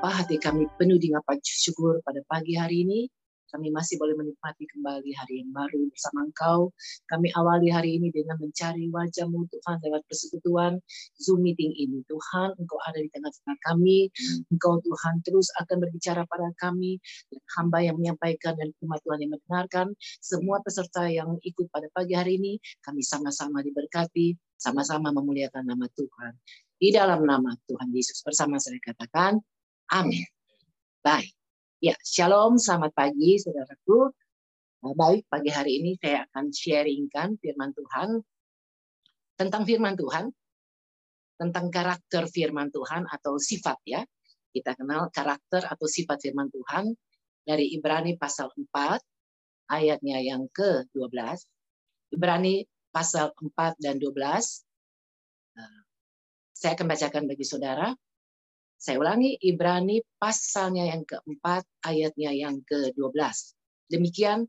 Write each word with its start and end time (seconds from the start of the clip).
Bapa, 0.00 0.24
hati 0.24 0.40
kami 0.40 0.64
penuh 0.80 0.96
dengan 0.96 1.20
syukur 1.44 2.00
pada 2.00 2.24
pagi 2.24 2.56
hari 2.56 2.88
ini. 2.88 3.04
Kami 3.52 3.68
masih 3.68 4.00
boleh 4.00 4.16
menikmati 4.16 4.64
kembali 4.64 5.12
hari 5.12 5.44
yang 5.44 5.52
baru 5.52 5.92
bersama 5.92 6.24
Engkau. 6.24 6.72
Kami 7.04 7.28
awali 7.36 7.68
hari 7.68 8.00
ini 8.00 8.08
dengan 8.08 8.40
mencari 8.40 8.88
wajahmu 8.88 9.44
Tuhan 9.52 9.76
lewat 9.84 10.00
persekutuan 10.08 10.80
Zoom 11.20 11.44
meeting 11.44 11.76
ini. 11.76 12.00
Tuhan, 12.08 12.56
Engkau 12.56 12.80
ada 12.88 12.96
di 12.96 13.12
tengah-tengah 13.12 13.60
kami. 13.60 14.08
Engkau 14.48 14.80
Tuhan 14.80 15.20
terus 15.20 15.52
akan 15.60 15.76
berbicara 15.84 16.24
pada 16.24 16.48
kami. 16.56 16.96
Dan 17.28 17.44
hamba 17.60 17.84
yang 17.84 18.00
menyampaikan 18.00 18.56
dan 18.56 18.72
umat 18.80 19.04
Tuhan 19.04 19.20
yang 19.20 19.36
mendengarkan. 19.36 19.92
Semua 20.24 20.64
peserta 20.64 21.12
yang 21.12 21.36
ikut 21.44 21.68
pada 21.68 21.92
pagi 21.92 22.16
hari 22.16 22.40
ini, 22.40 22.56
kami 22.80 23.04
sama-sama 23.04 23.60
diberkati, 23.60 24.32
sama-sama 24.56 25.12
memuliakan 25.12 25.68
nama 25.68 25.84
Tuhan. 25.92 26.32
Di 26.80 26.88
dalam 26.88 27.20
nama 27.20 27.52
Tuhan 27.68 27.92
Yesus 27.92 28.24
bersama 28.24 28.56
saya 28.56 28.80
katakan, 28.80 29.36
Amin. 29.90 30.22
Baik. 31.02 31.34
Ya, 31.82 31.98
shalom, 32.06 32.62
selamat 32.62 32.94
pagi 32.94 33.42
saudaraku. 33.42 34.14
Nah, 34.86 34.94
baik, 34.94 35.26
pagi 35.26 35.50
hari 35.50 35.82
ini 35.82 35.98
saya 35.98 36.30
akan 36.30 36.54
sharingkan 36.54 37.34
firman 37.42 37.74
Tuhan 37.74 38.22
tentang 39.34 39.66
firman 39.66 39.98
Tuhan, 39.98 40.30
tentang 41.42 41.74
karakter 41.74 42.30
firman 42.30 42.70
Tuhan 42.70 43.02
atau 43.10 43.34
sifat 43.34 43.82
ya. 43.82 44.06
Kita 44.54 44.78
kenal 44.78 45.10
karakter 45.10 45.66
atau 45.66 45.90
sifat 45.90 46.22
firman 46.22 46.54
Tuhan 46.54 46.94
dari 47.42 47.74
Ibrani 47.74 48.14
pasal 48.14 48.54
4 48.54 49.74
ayatnya 49.74 50.22
yang 50.22 50.46
ke-12. 50.54 51.18
Ibrani 52.14 52.62
pasal 52.94 53.34
4 53.34 53.74
dan 53.82 53.98
12. 53.98 54.14
Nah, 55.58 55.82
saya 56.54 56.78
akan 56.78 56.86
bacakan 56.86 57.26
bagi 57.26 57.42
saudara. 57.42 57.90
Saya 58.80 58.96
ulangi, 58.96 59.36
Ibrani 59.36 60.00
pasalnya 60.16 60.88
yang 60.88 61.04
keempat, 61.04 61.68
ayatnya 61.84 62.32
yang 62.32 62.64
ke-12. 62.64 63.12
Demikian 63.92 64.48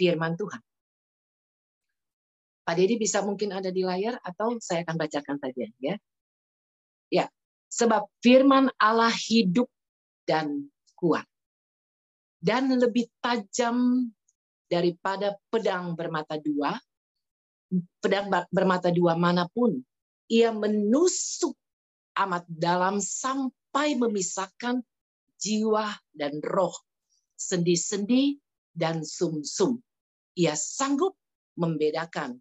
firman 0.00 0.32
Tuhan. 0.40 0.64
Pak 2.64 2.74
Dedi 2.74 2.96
bisa 2.96 3.20
mungkin 3.20 3.52
ada 3.52 3.68
di 3.68 3.84
layar 3.84 4.16
atau 4.24 4.56
saya 4.58 4.80
akan 4.80 4.96
bacakan 4.96 5.36
saja 5.38 5.68
ya. 5.76 5.94
Ya, 7.12 7.26
sebab 7.68 8.08
firman 8.24 8.72
Allah 8.80 9.12
hidup 9.12 9.68
dan 10.24 10.72
kuat 10.96 11.28
dan 12.40 12.72
lebih 12.72 13.10
tajam 13.20 14.08
daripada 14.66 15.34
pedang 15.52 15.94
bermata 15.94 16.40
dua, 16.40 16.74
pedang 17.98 18.32
bermata 18.50 18.88
dua 18.94 19.14
mana 19.18 19.50
pun. 19.50 19.78
Ia 20.26 20.50
menusuk 20.50 21.54
amat 22.18 22.46
dalam 22.50 22.98
sampai 22.98 23.65
sampai 23.76 23.92
memisahkan 24.00 24.80
jiwa 25.36 25.92
dan 26.16 26.40
roh, 26.40 26.72
sendi-sendi 27.36 28.40
dan 28.72 29.04
sum-sum. 29.04 29.76
Ia 30.32 30.56
sanggup 30.56 31.12
membedakan 31.60 32.40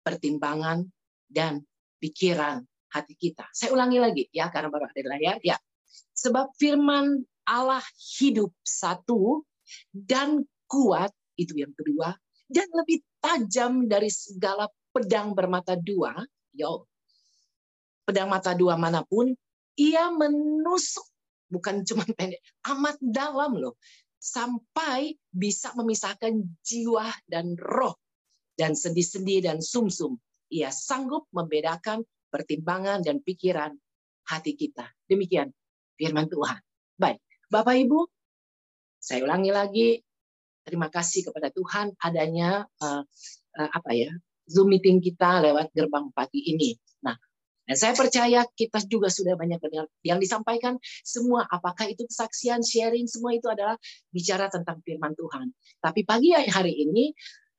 pertimbangan 0.00 0.88
dan 1.28 1.60
pikiran 2.00 2.64
hati 2.96 3.12
kita. 3.12 3.44
Saya 3.52 3.76
ulangi 3.76 4.00
lagi 4.00 4.24
ya 4.32 4.48
karena 4.48 4.72
baru 4.72 4.88
ada 4.88 5.04
layar 5.04 5.36
ya. 5.44 5.60
Sebab 6.16 6.56
firman 6.56 7.20
Allah 7.44 7.84
hidup 8.16 8.48
satu 8.64 9.44
dan 9.92 10.48
kuat 10.64 11.12
itu 11.36 11.60
yang 11.60 11.76
kedua 11.76 12.16
dan 12.48 12.72
lebih 12.72 13.04
tajam 13.20 13.84
dari 13.84 14.08
segala 14.08 14.72
pedang 14.96 15.36
bermata 15.36 15.76
dua. 15.76 16.24
Yo, 16.56 16.88
pedang 18.08 18.32
mata 18.32 18.56
dua 18.56 18.80
mana 18.80 19.04
pun 19.04 19.36
ia 19.78 20.10
menusuk 20.10 21.06
bukan 21.54 21.82
cuma 21.88 22.02
pendek, 22.18 22.42
amat 22.66 22.96
dalam 23.00 23.54
loh. 23.58 23.78
Sampai 24.18 25.20
bisa 25.28 25.76
memisahkan 25.76 26.32
jiwa 26.64 27.12
dan 27.28 27.60
roh 27.60 27.92
dan 28.56 28.72
sendi-sendi 28.72 29.44
dan 29.44 29.60
sumsum. 29.60 30.16
-sum. 30.16 30.22
Ia 30.48 30.72
sanggup 30.72 31.28
membedakan 31.36 32.00
pertimbangan 32.32 33.04
dan 33.04 33.20
pikiran 33.20 33.76
hati 34.24 34.56
kita. 34.56 34.88
Demikian 35.04 35.52
firman 36.00 36.26
Tuhan. 36.26 36.56
Baik, 36.96 37.20
Bapak 37.52 37.76
Ibu, 37.76 38.08
saya 38.96 39.20
ulangi 39.28 39.52
lagi. 39.52 39.88
Terima 40.64 40.88
kasih 40.88 41.28
kepada 41.28 41.52
Tuhan 41.52 41.92
adanya 42.00 42.64
uh, 42.80 43.04
uh, 43.60 43.70
apa 43.76 43.90
ya 43.92 44.08
Zoom 44.48 44.72
meeting 44.72 45.04
kita 45.04 45.44
lewat 45.44 45.68
gerbang 45.76 46.08
pagi 46.16 46.40
ini. 46.40 46.72
Dan 47.64 47.76
saya 47.80 47.92
percaya 47.96 48.44
kita 48.52 48.84
juga 48.84 49.08
sudah 49.08 49.40
banyak 49.40 49.56
dengar 49.56 49.88
yang 50.04 50.20
disampaikan 50.20 50.76
semua 51.00 51.48
apakah 51.48 51.88
itu 51.88 52.04
kesaksian, 52.04 52.60
sharing, 52.60 53.08
semua 53.08 53.32
itu 53.32 53.48
adalah 53.48 53.80
bicara 54.12 54.52
tentang 54.52 54.84
firman 54.84 55.16
Tuhan. 55.16 55.48
Tapi 55.80 56.04
pagi 56.04 56.36
hari 56.36 56.76
ini 56.76 57.08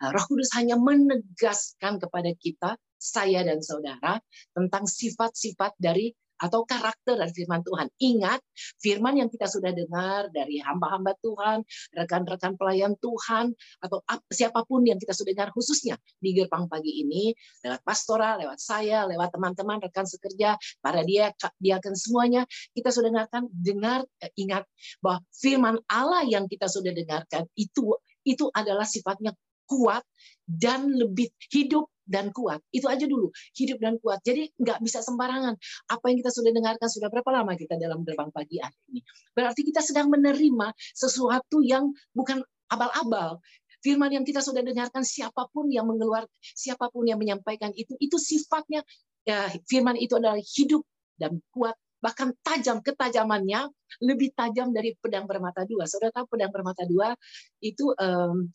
eh, 0.05 0.09
Roh 0.13 0.25
Kudus 0.29 0.53
hanya 0.53 0.77
menegaskan 0.77 1.97
kepada 1.97 2.29
kita, 2.37 2.77
saya 3.01 3.41
dan 3.41 3.65
saudara, 3.65 4.21
tentang 4.53 4.85
sifat-sifat 4.85 5.73
dari 5.81 6.13
atau 6.39 6.67
karakter 6.67 7.15
dari 7.19 7.31
firman 7.31 7.61
Tuhan. 7.63 7.87
Ingat, 7.99 8.39
firman 8.79 9.19
yang 9.19 9.29
kita 9.31 9.47
sudah 9.47 9.71
dengar 9.71 10.27
dari 10.31 10.59
hamba-hamba 10.59 11.15
Tuhan, 11.23 11.63
rekan-rekan 11.95 12.59
pelayan 12.59 12.93
Tuhan, 12.99 13.55
atau 13.81 14.03
siapa 14.27 14.63
pun 14.67 14.83
yang 14.83 14.99
kita 14.99 15.15
sudah 15.15 15.31
dengar 15.31 15.51
khususnya 15.55 15.95
di 16.19 16.35
gerbang 16.35 16.67
pagi 16.67 17.03
ini, 17.03 17.31
lewat 17.63 17.81
pastoral, 17.83 18.43
lewat 18.43 18.59
saya, 18.59 19.07
lewat 19.07 19.31
teman-teman, 19.31 19.79
rekan 19.79 20.07
sekerja, 20.07 20.59
para 20.83 21.01
dia, 21.07 21.31
dia 21.59 21.79
akan 21.79 21.93
semuanya, 21.95 22.43
kita 22.75 22.91
sudah 22.91 23.09
dengarkan, 23.11 23.47
dengar, 23.51 24.03
eh, 24.19 24.31
ingat 24.39 24.67
bahwa 24.99 25.23
firman 25.31 25.75
Allah 25.87 26.27
yang 26.27 26.47
kita 26.51 26.67
sudah 26.67 26.91
dengarkan 26.91 27.47
itu 27.55 27.95
itu 28.25 28.49
adalah 28.51 28.83
sifatnya 28.83 29.31
kuat 29.69 30.01
dan 30.45 30.89
lebih 30.93 31.29
hidup 31.53 31.89
dan 32.05 32.29
kuat. 32.31 32.61
Itu 32.69 32.85
aja 32.87 33.03
dulu, 33.09 33.33
hidup 33.57 33.77
dan 33.81 33.97
kuat. 33.99 34.21
Jadi 34.21 34.53
nggak 34.55 34.79
bisa 34.85 35.01
sembarangan. 35.01 35.57
Apa 35.89 36.05
yang 36.13 36.17
kita 36.21 36.31
sudah 36.31 36.51
dengarkan 36.53 36.87
sudah 36.87 37.09
berapa 37.09 37.29
lama 37.33 37.57
kita 37.57 37.75
dalam 37.75 38.05
gerbang 38.05 38.29
pagi 38.29 38.61
hari 38.61 38.77
ini. 38.93 39.01
Berarti 39.33 39.61
kita 39.65 39.81
sedang 39.81 40.07
menerima 40.13 40.71
sesuatu 40.93 41.59
yang 41.65 41.91
bukan 42.13 42.45
abal-abal. 42.69 43.41
Firman 43.81 44.09
yang 44.09 44.25
kita 44.25 44.41
sudah 44.41 44.65
dengarkan 44.65 45.05
siapa 45.05 45.45
pun 45.53 45.69
yang 45.69 45.85
mengeluarkan, 45.85 46.31
siapa 46.41 46.89
pun 46.89 47.05
yang 47.05 47.21
menyampaikan 47.21 47.69
itu, 47.77 47.93
itu 48.01 48.17
sifatnya 48.17 48.81
ya, 49.21 49.45
firman 49.69 49.93
itu 49.93 50.17
adalah 50.17 50.41
hidup 50.41 50.81
dan 51.21 51.37
kuat 51.53 51.77
bahkan 52.05 52.37
tajam 52.45 52.85
ketajamannya 52.85 53.65
lebih 54.05 54.29
tajam 54.37 54.69
dari 54.69 54.93
pedang 55.01 55.25
bermata 55.25 55.65
dua. 55.65 55.89
Saudara 55.89 56.21
tahu 56.21 56.37
pedang 56.37 56.53
bermata 56.53 56.85
dua 56.85 57.17
itu 57.65 57.89
um, 57.97 58.45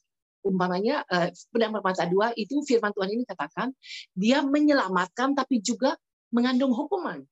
umpamanya 0.45 1.05
uh, 1.09 1.29
pedang 1.53 1.77
bermata 1.77 2.09
dua 2.09 2.33
itu 2.37 2.61
firman 2.65 2.93
Tuhan 2.97 3.11
ini 3.13 3.25
katakan 3.29 3.73
dia 4.17 4.41
menyelamatkan 4.41 5.37
tapi 5.37 5.61
juga 5.61 5.97
mengandung 6.31 6.73
hukuman. 6.73 7.23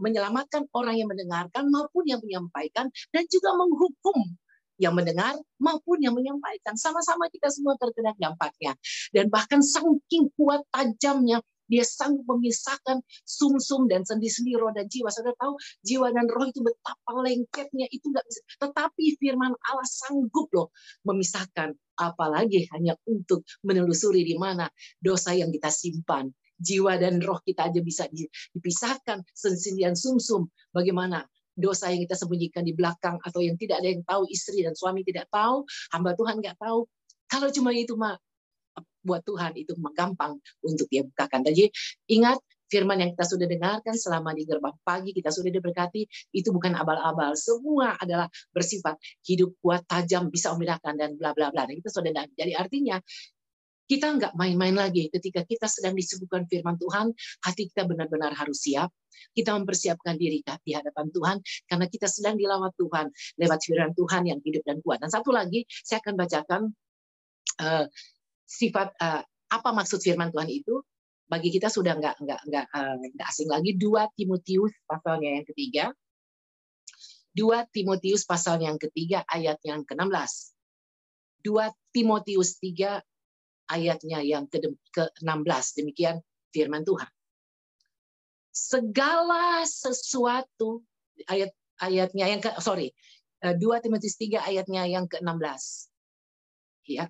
Menyelamatkan 0.00 0.72
orang 0.72 0.96
yang 0.96 1.08
mendengarkan 1.12 1.68
maupun 1.68 2.08
yang 2.08 2.24
menyampaikan 2.24 2.88
dan 3.12 3.24
juga 3.28 3.52
menghukum 3.52 4.16
yang 4.80 4.96
mendengar 4.96 5.36
maupun 5.60 6.00
yang 6.00 6.16
menyampaikan. 6.16 6.72
Sama-sama 6.80 7.28
kita 7.28 7.52
semua 7.52 7.76
terkena 7.76 8.16
dampaknya. 8.16 8.72
Dan 9.12 9.28
bahkan 9.28 9.60
saking 9.60 10.32
kuat 10.32 10.64
tajamnya 10.72 11.44
dia 11.70 11.86
sanggup 11.86 12.26
memisahkan 12.26 12.98
sumsum 13.22 13.86
-sum 13.86 13.88
dan 13.88 14.02
sendi-sendi 14.02 14.58
roh 14.58 14.74
dan 14.74 14.90
jiwa. 14.90 15.08
Saudara 15.14 15.38
tahu 15.38 15.54
jiwa 15.86 16.10
dan 16.10 16.26
roh 16.26 16.44
itu 16.50 16.60
betapa 16.60 17.12
lengketnya 17.22 17.86
itu 17.94 18.10
nggak 18.10 18.26
bisa. 18.26 18.40
Tetapi 18.58 19.04
firman 19.22 19.54
Allah 19.70 19.86
sanggup 19.86 20.50
loh 20.50 20.74
memisahkan. 21.06 21.70
Apalagi 22.00 22.64
hanya 22.72 22.96
untuk 23.06 23.44
menelusuri 23.62 24.24
di 24.24 24.34
mana 24.34 24.66
dosa 24.98 25.36
yang 25.36 25.54
kita 25.54 25.70
simpan. 25.70 26.32
Jiwa 26.60 27.00
dan 27.00 27.22
roh 27.22 27.40
kita 27.40 27.72
aja 27.72 27.80
bisa 27.80 28.04
dipisahkan 28.10 29.24
sendi 29.32 29.80
dan 29.80 29.96
sumsum. 29.96 30.48
Bagaimana 30.74 31.24
dosa 31.56 31.92
yang 31.92 32.02
kita 32.04 32.16
sembunyikan 32.16 32.64
di 32.64 32.72
belakang 32.72 33.20
atau 33.20 33.40
yang 33.44 33.54
tidak 33.60 33.84
ada 33.84 33.88
yang 33.92 34.02
tahu 34.02 34.24
istri 34.32 34.64
dan 34.64 34.72
suami 34.72 35.04
tidak 35.04 35.28
tahu 35.28 35.68
hamba 35.92 36.16
Tuhan 36.16 36.40
nggak 36.40 36.56
tahu 36.56 36.88
kalau 37.28 37.48
cuma 37.52 37.70
itu 37.76 37.94
mah 37.94 38.16
buat 39.02 39.24
Tuhan 39.24 39.56
itu 39.56 39.72
gampang 39.96 40.38
untuk 40.64 40.86
dia 40.88 41.04
bukakan. 41.04 41.44
Jadi 41.46 41.68
ingat 42.12 42.38
firman 42.70 43.02
yang 43.02 43.10
kita 43.12 43.26
sudah 43.26 43.46
dengarkan 43.50 43.98
selama 43.98 44.30
di 44.32 44.46
gerbang 44.46 44.72
pagi 44.86 45.10
kita 45.10 45.34
sudah 45.34 45.50
diberkati 45.50 46.06
itu 46.30 46.48
bukan 46.54 46.78
abal-abal. 46.78 47.34
Semua 47.34 47.98
adalah 47.98 48.30
bersifat 48.54 48.96
hidup 49.26 49.58
kuat 49.58 49.82
tajam 49.90 50.30
bisa 50.30 50.54
membedakan 50.54 50.94
dan 50.94 51.18
bla 51.18 51.34
bla 51.34 51.50
bla. 51.50 51.66
Dan 51.66 51.82
kita 51.82 51.90
sudah 51.90 52.14
jadi 52.38 52.54
artinya 52.54 53.02
kita 53.90 54.06
nggak 54.06 54.38
main-main 54.38 54.78
lagi 54.78 55.10
ketika 55.10 55.42
kita 55.42 55.66
sedang 55.66 55.98
disebutkan 55.98 56.46
firman 56.46 56.78
Tuhan 56.78 57.10
hati 57.42 57.74
kita 57.74 57.90
benar-benar 57.90 58.30
harus 58.38 58.62
siap. 58.62 58.94
Kita 59.34 59.52
mempersiapkan 59.52 60.14
diri 60.14 60.40
di 60.62 60.72
hadapan 60.72 61.10
Tuhan 61.10 61.36
karena 61.66 61.86
kita 61.90 62.06
sedang 62.06 62.38
dilawat 62.38 62.72
Tuhan 62.78 63.10
lewat 63.36 63.58
firman 63.66 63.92
Tuhan 63.98 64.22
yang 64.30 64.38
hidup 64.46 64.62
dan 64.62 64.78
kuat. 64.80 65.02
Dan 65.02 65.10
satu 65.10 65.34
lagi 65.34 65.66
saya 65.66 65.98
akan 66.00 66.14
bacakan 66.14 66.62
uh, 67.60 67.84
sifat 68.50 68.90
uh, 68.98 69.22
apa 69.50 69.68
maksud 69.70 70.02
firman 70.02 70.34
Tuhan 70.34 70.50
itu 70.50 70.82
bagi 71.30 71.54
kita 71.54 71.70
sudah 71.70 71.94
nggak 71.94 72.18
nggak 72.18 72.40
nggak 72.50 72.66
uh, 72.74 73.28
asing 73.30 73.46
lagi 73.46 73.78
dua 73.78 74.10
Timotius 74.18 74.74
pasalnya 74.90 75.38
yang 75.38 75.46
ketiga 75.46 75.94
2 77.38 77.70
Timotius 77.70 78.26
pasal 78.26 78.58
yang 78.58 78.74
ketiga 78.74 79.22
ayat 79.30 79.62
yang 79.62 79.86
ke-16. 79.86 80.50
2 81.46 81.94
Timotius 81.94 82.58
3 82.58 82.98
ayatnya 83.70 84.18
yang 84.26 84.50
ke-16. 84.50 85.64
Demikian 85.78 86.18
firman 86.50 86.82
Tuhan. 86.82 87.06
Segala 88.50 89.62
sesuatu 89.62 90.82
ayat 91.30 91.54
ayatnya 91.78 92.26
yang 92.26 92.42
ke 92.42 92.50
sorry 92.58 92.90
2 93.40 93.54
eh, 93.54 93.80
Timotius 93.80 94.18
3 94.18 94.42
ayatnya 94.50 94.82
yang 94.90 95.06
ke-16. 95.06 95.62
Ya. 96.90 97.06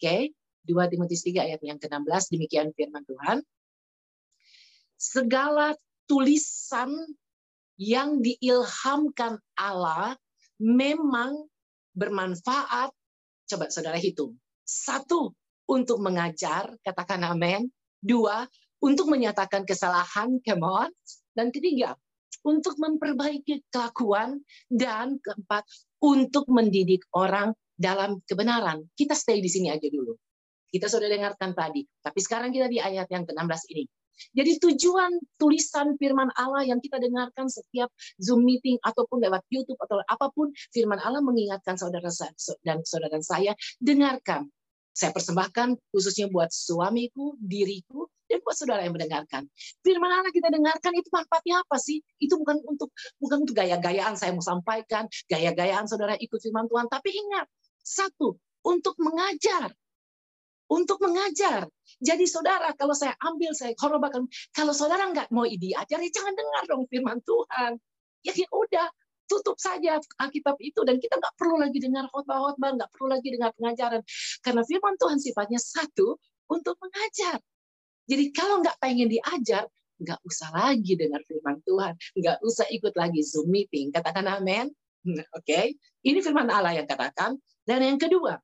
Oke, 0.00 0.08
okay. 0.08 0.22
2 0.64 0.80
Timotius 0.96 1.28
3 1.28 1.44
ayat 1.44 1.60
yang 1.60 1.76
ke-16 1.76 2.32
demikian 2.32 2.72
firman 2.72 3.04
Tuhan. 3.04 3.44
Segala 4.96 5.76
tulisan 6.08 6.88
yang 7.76 8.24
diilhamkan 8.24 9.36
Allah 9.60 10.16
memang 10.56 11.44
bermanfaat. 11.92 12.96
Coba 13.44 13.68
saudara 13.68 14.00
hitung. 14.00 14.40
Satu, 14.64 15.36
untuk 15.68 16.00
mengajar, 16.00 16.72
katakan 16.80 17.20
amin. 17.20 17.68
Dua, 18.00 18.48
untuk 18.80 19.12
menyatakan 19.12 19.68
kesalahan, 19.68 20.40
come 20.40 20.64
on. 20.64 20.88
Dan 21.36 21.52
ketiga, 21.52 21.92
untuk 22.40 22.80
memperbaiki 22.80 23.68
kelakuan. 23.68 24.40
Dan 24.64 25.20
keempat, 25.20 25.68
untuk 26.00 26.48
mendidik 26.48 27.04
orang 27.12 27.52
dalam 27.80 28.20
kebenaran. 28.28 28.84
Kita 28.92 29.16
stay 29.16 29.40
di 29.40 29.48
sini 29.48 29.72
aja 29.72 29.88
dulu. 29.88 30.12
Kita 30.68 30.86
sudah 30.86 31.08
dengarkan 31.08 31.56
tadi. 31.56 31.82
Tapi 32.04 32.18
sekarang 32.20 32.52
kita 32.52 32.68
di 32.68 32.76
ayat 32.76 33.08
yang 33.08 33.24
ke-16 33.24 33.62
ini. 33.72 33.84
Jadi 34.36 34.60
tujuan 34.60 35.16
tulisan 35.40 35.96
firman 35.96 36.28
Allah 36.36 36.68
yang 36.68 36.76
kita 36.76 37.00
dengarkan 37.00 37.48
setiap 37.48 37.88
Zoom 38.20 38.44
meeting 38.44 38.76
ataupun 38.84 39.16
lewat 39.24 39.48
YouTube 39.48 39.80
atau 39.80 40.04
apa 40.04 40.28
pun, 40.28 40.52
firman 40.76 41.00
Allah 41.00 41.24
mengingatkan 41.24 41.80
saudara 41.80 42.12
dan 42.60 42.84
saudara 42.84 43.16
saya, 43.24 43.56
dengarkan. 43.80 44.52
Saya 44.92 45.16
persembahkan 45.16 45.80
khususnya 45.88 46.28
buat 46.28 46.52
suamiku, 46.52 47.32
diriku, 47.40 48.12
dan 48.28 48.44
buat 48.44 48.54
saudara 48.54 48.84
yang 48.84 48.92
mendengarkan. 48.92 49.48
Firman 49.80 50.12
Allah 50.12 50.30
kita 50.30 50.52
dengarkan 50.52 50.92
itu 50.94 51.08
manfaatnya 51.08 51.64
apa 51.64 51.76
sih? 51.80 51.98
Itu 52.20 52.36
bukan 52.36 52.60
untuk 52.68 52.92
bukan 53.18 53.48
untuk 53.48 53.56
gaya-gayaan 53.56 54.14
saya 54.20 54.36
mau 54.36 54.44
sampaikan, 54.44 55.08
gaya-gayaan 55.26 55.88
saudara 55.88 56.14
ikut 56.20 56.38
firman 56.38 56.68
Tuhan, 56.68 56.86
tapi 56.86 57.10
ingat, 57.10 57.48
satu, 57.90 58.38
untuk 58.62 58.94
mengajar, 59.02 59.74
untuk 60.70 61.02
mengajar. 61.02 61.66
Jadi 61.98 62.24
saudara, 62.30 62.70
kalau 62.78 62.94
saya 62.94 63.18
ambil, 63.26 63.50
saya 63.50 63.74
korobakan, 63.74 64.30
kalau 64.54 64.70
saudara 64.70 65.10
nggak 65.10 65.34
mau 65.34 65.42
diajar, 65.42 65.98
ya 65.98 66.10
jangan 66.14 66.34
dengar 66.38 66.62
dong 66.70 66.86
firman 66.86 67.18
Tuhan. 67.26 67.74
Ya, 68.22 68.32
ya 68.36 68.48
udah, 68.52 68.86
tutup 69.30 69.56
saja 69.62 70.02
Alkitab 70.18 70.58
itu 70.58 70.82
dan 70.82 70.98
kita 70.98 71.14
nggak 71.14 71.34
perlu 71.38 71.62
lagi 71.62 71.78
dengar 71.78 72.10
khotbah-khotbah, 72.10 72.70
nggak 72.74 72.90
perlu 72.90 73.06
lagi 73.14 73.28
dengar 73.30 73.54
pengajaran. 73.54 74.02
Karena 74.42 74.62
firman 74.66 74.94
Tuhan 74.98 75.18
sifatnya 75.22 75.60
satu 75.62 76.18
untuk 76.50 76.74
mengajar. 76.82 77.38
Jadi 78.10 78.34
kalau 78.34 78.58
nggak 78.58 78.74
pengen 78.82 79.06
diajar, 79.06 79.70
nggak 80.02 80.20
usah 80.26 80.50
lagi 80.50 80.98
dengar 80.98 81.22
firman 81.30 81.62
Tuhan, 81.62 81.94
nggak 82.18 82.38
usah 82.42 82.66
ikut 82.74 82.94
lagi 82.98 83.22
Zoom 83.22 83.54
meeting. 83.54 83.94
Katakan 83.94 84.26
amin. 84.26 84.66
Oke, 85.00 85.24
okay? 85.32 85.64
ini 86.04 86.20
firman 86.20 86.48
Allah 86.52 86.76
yang 86.76 86.84
katakan. 86.84 87.40
Dan 87.64 87.80
yang 87.80 87.96
kedua, 87.96 88.36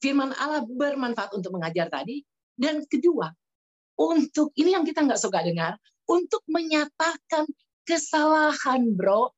firman 0.00 0.36
Allah 0.36 0.64
bermanfaat 0.64 1.32
untuk 1.32 1.56
mengajar 1.56 1.88
tadi. 1.88 2.20
Dan 2.56 2.84
kedua, 2.84 3.32
untuk 3.96 4.52
ini 4.56 4.76
yang 4.76 4.84
kita 4.84 5.04
nggak 5.04 5.20
suka 5.20 5.44
dengar, 5.44 5.76
untuk 6.08 6.44
menyatakan 6.48 7.48
kesalahan, 7.88 8.92
bro. 8.92 9.32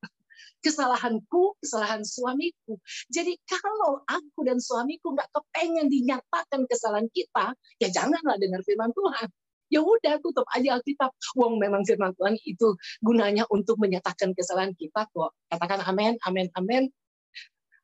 Kesalahanku, 0.59 1.55
kesalahan 1.63 2.03
suamiku. 2.03 2.83
Jadi 3.07 3.39
kalau 3.47 4.03
aku 4.03 4.43
dan 4.43 4.59
suamiku 4.59 5.15
nggak 5.15 5.31
kepengen 5.31 5.87
dinyatakan 5.87 6.67
kesalahan 6.67 7.07
kita, 7.15 7.55
ya 7.79 7.89
janganlah 7.95 8.35
dengar 8.43 8.67
firman 8.67 8.91
Tuhan. 8.91 9.31
Ya 9.69 9.85
udah 9.85 10.21
tutup 10.25 10.49
aja 10.57 10.81
Alkitab. 10.81 11.13
Wong 11.37 11.61
memang 11.61 11.85
firman 11.85 12.13
Tuhan 12.17 12.37
itu 12.45 12.77
gunanya 13.05 13.45
untuk 13.53 13.77
menyatakan 13.81 14.33
kesalahan 14.33 14.73
kita 14.77 15.09
kok. 15.13 15.37
Katakan 15.53 15.85
amin, 15.85 16.17
amin, 16.25 16.49
amin. 16.57 16.89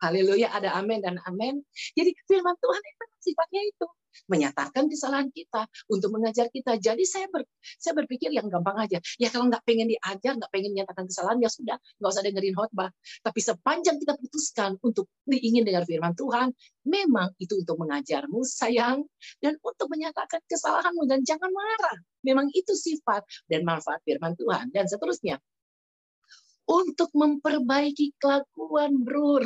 Haleluya, 0.04 0.52
ada 0.52 0.76
amin 0.76 1.00
dan 1.00 1.16
amin. 1.24 1.64
Jadi 1.96 2.12
firman 2.28 2.56
Tuhan 2.60 2.82
itu 2.82 3.04
sifatnya 3.24 3.62
itu 3.64 3.88
menyatakan 4.30 4.86
kesalahan 4.86 5.28
kita 5.34 5.66
untuk 5.90 6.14
mengajar 6.14 6.46
kita. 6.48 6.78
Jadi 6.78 7.02
saya 7.02 7.26
ber, 7.28 7.42
saya 7.76 7.98
berpikir 7.98 8.30
yang 8.30 8.46
gampang 8.46 8.78
aja. 8.78 8.98
Ya 9.18 9.28
kalau 9.32 9.50
nggak 9.50 9.64
pengen 9.66 9.90
diajar, 9.90 10.38
nggak 10.38 10.50
pengen 10.54 10.70
menyatakan 10.76 11.04
kesalahan 11.10 11.38
ya 11.42 11.50
sudah, 11.50 11.76
nggak 11.98 12.10
usah 12.10 12.22
dengerin 12.22 12.54
khotbah. 12.54 12.90
Tapi 13.24 13.40
sepanjang 13.42 13.96
kita 13.98 14.14
putuskan 14.18 14.78
untuk 14.80 15.10
diingin 15.26 15.66
dengar 15.66 15.84
firman 15.88 16.14
Tuhan, 16.14 16.54
memang 16.86 17.34
itu 17.42 17.58
untuk 17.58 17.76
mengajarmu 17.82 18.40
sayang 18.46 19.02
dan 19.42 19.58
untuk 19.60 19.90
menyatakan 19.90 20.40
kesalahanmu 20.46 21.04
dan 21.10 21.26
jangan 21.26 21.50
marah. 21.50 21.96
Memang 22.24 22.48
itu 22.54 22.72
sifat 22.72 23.26
dan 23.50 23.66
manfaat 23.66 24.00
firman 24.06 24.32
Tuhan 24.38 24.72
dan 24.72 24.88
seterusnya 24.88 25.36
untuk 26.64 27.12
memperbaiki 27.12 28.16
kelakuan 28.16 29.04
bro, 29.04 29.36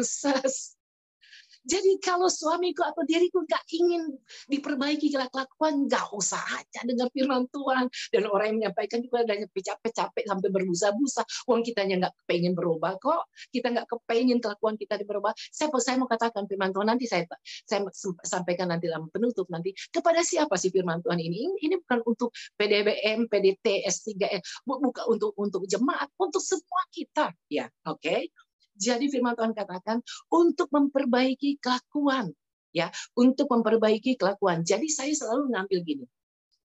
jadi 1.69 2.00
kalau 2.00 2.32
suamiku 2.32 2.81
atau 2.81 3.05
diriku 3.05 3.44
nggak 3.44 3.65
ingin 3.76 4.17
diperbaiki 4.49 5.12
kelakuan, 5.12 5.85
nggak 5.85 6.17
usah 6.17 6.41
aja 6.56 6.81
dengar 6.88 7.12
firman 7.12 7.44
Tuhan. 7.53 7.93
Dan 8.09 8.25
orang 8.32 8.56
yang 8.56 8.56
menyampaikan 8.65 9.05
juga 9.05 9.29
ada 9.29 9.37
capek-capek 9.44 10.25
sampai 10.25 10.49
berbusa-busa. 10.49 11.23
Uang 11.44 11.61
kitanya 11.61 12.09
nggak 12.09 12.15
kepengen 12.25 12.56
berubah 12.56 12.97
kok. 12.97 13.29
Kita 13.53 13.69
nggak 13.69 13.85
kepengen 13.85 14.41
kelakuan 14.41 14.81
kita 14.81 14.97
berubah. 15.05 15.37
Saya, 15.53 15.69
saya 15.85 16.00
mau 16.00 16.09
katakan 16.09 16.49
firman 16.49 16.73
Tuhan 16.73 16.88
nanti 16.88 17.05
saya 17.05 17.29
saya 17.69 17.85
sampaikan 18.25 18.73
nanti 18.73 18.88
dalam 18.88 19.12
penutup 19.12 19.44
nanti 19.53 19.76
kepada 19.93 20.25
siapa 20.25 20.56
sih 20.56 20.73
firman 20.73 21.05
Tuhan 21.05 21.21
ini? 21.21 21.53
Ini, 21.61 21.85
bukan 21.85 22.00
untuk 22.09 22.32
PDBM, 22.56 23.29
PDT, 23.29 23.85
S3, 23.85 24.41
bukan 24.64 25.05
untuk 25.05 25.37
untuk 25.37 25.62
jemaat, 25.69 26.09
untuk 26.17 26.41
semua 26.41 26.82
kita. 26.88 27.37
Ya, 27.53 27.69
oke. 27.85 28.00
Okay? 28.00 28.32
Jadi 28.79 29.11
firman 29.11 29.35
Tuhan 29.35 29.53
katakan 29.53 29.99
untuk 30.31 30.71
memperbaiki 30.71 31.59
kelakuan, 31.59 32.31
ya, 32.71 32.89
untuk 33.19 33.51
memperbaiki 33.51 34.15
kelakuan. 34.15 34.63
Jadi 34.63 34.87
saya 34.87 35.11
selalu 35.11 35.50
ngambil 35.50 35.79
gini. 35.83 36.07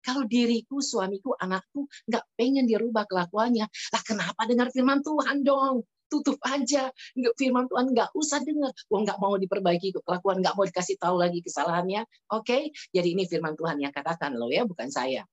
Kalau 0.03 0.27
diriku, 0.27 0.83
suamiku, 0.83 1.33
anakku 1.39 1.87
nggak 2.11 2.25
pengen 2.35 2.67
dirubah 2.67 3.07
kelakuannya, 3.07 3.65
lah 3.65 4.03
kenapa 4.03 4.43
dengar 4.45 4.67
firman 4.69 4.99
Tuhan 4.99 5.47
dong? 5.47 5.87
Tutup 6.11 6.37
aja. 6.45 6.91
Firman 7.39 7.65
Tuhan 7.71 7.89
nggak 7.89 8.11
usah 8.13 8.43
dengar. 8.43 8.75
Wah 8.91 8.99
nggak 9.01 9.17
mau 9.17 9.33
diperbaiki 9.39 9.95
kelakuan, 10.03 10.43
nggak 10.43 10.53
mau 10.59 10.67
dikasih 10.67 10.99
tahu 10.99 11.17
lagi 11.17 11.39
kesalahannya. 11.41 12.03
Oke, 12.35 12.45
okay? 12.45 12.61
jadi 12.91 13.15
ini 13.15 13.25
firman 13.25 13.55
Tuhan 13.57 13.79
yang 13.81 13.95
katakan 13.95 14.35
loh 14.35 14.51
ya, 14.51 14.67
bukan 14.67 14.91
saya. 14.91 15.23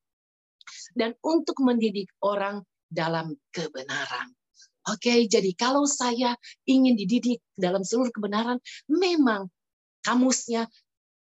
Dan 0.95 1.19
untuk 1.21 1.59
mendidik 1.61 2.09
orang 2.23 2.62
dalam 2.87 3.35
kebenaran. 3.50 4.39
Oke, 4.90 5.30
jadi 5.30 5.50
kalau 5.54 5.87
saya 5.87 6.35
ingin 6.66 6.99
dididik 6.99 7.38
dalam 7.54 7.87
seluruh 7.87 8.11
kebenaran, 8.11 8.59
memang 8.90 9.47
kamusnya 10.02 10.66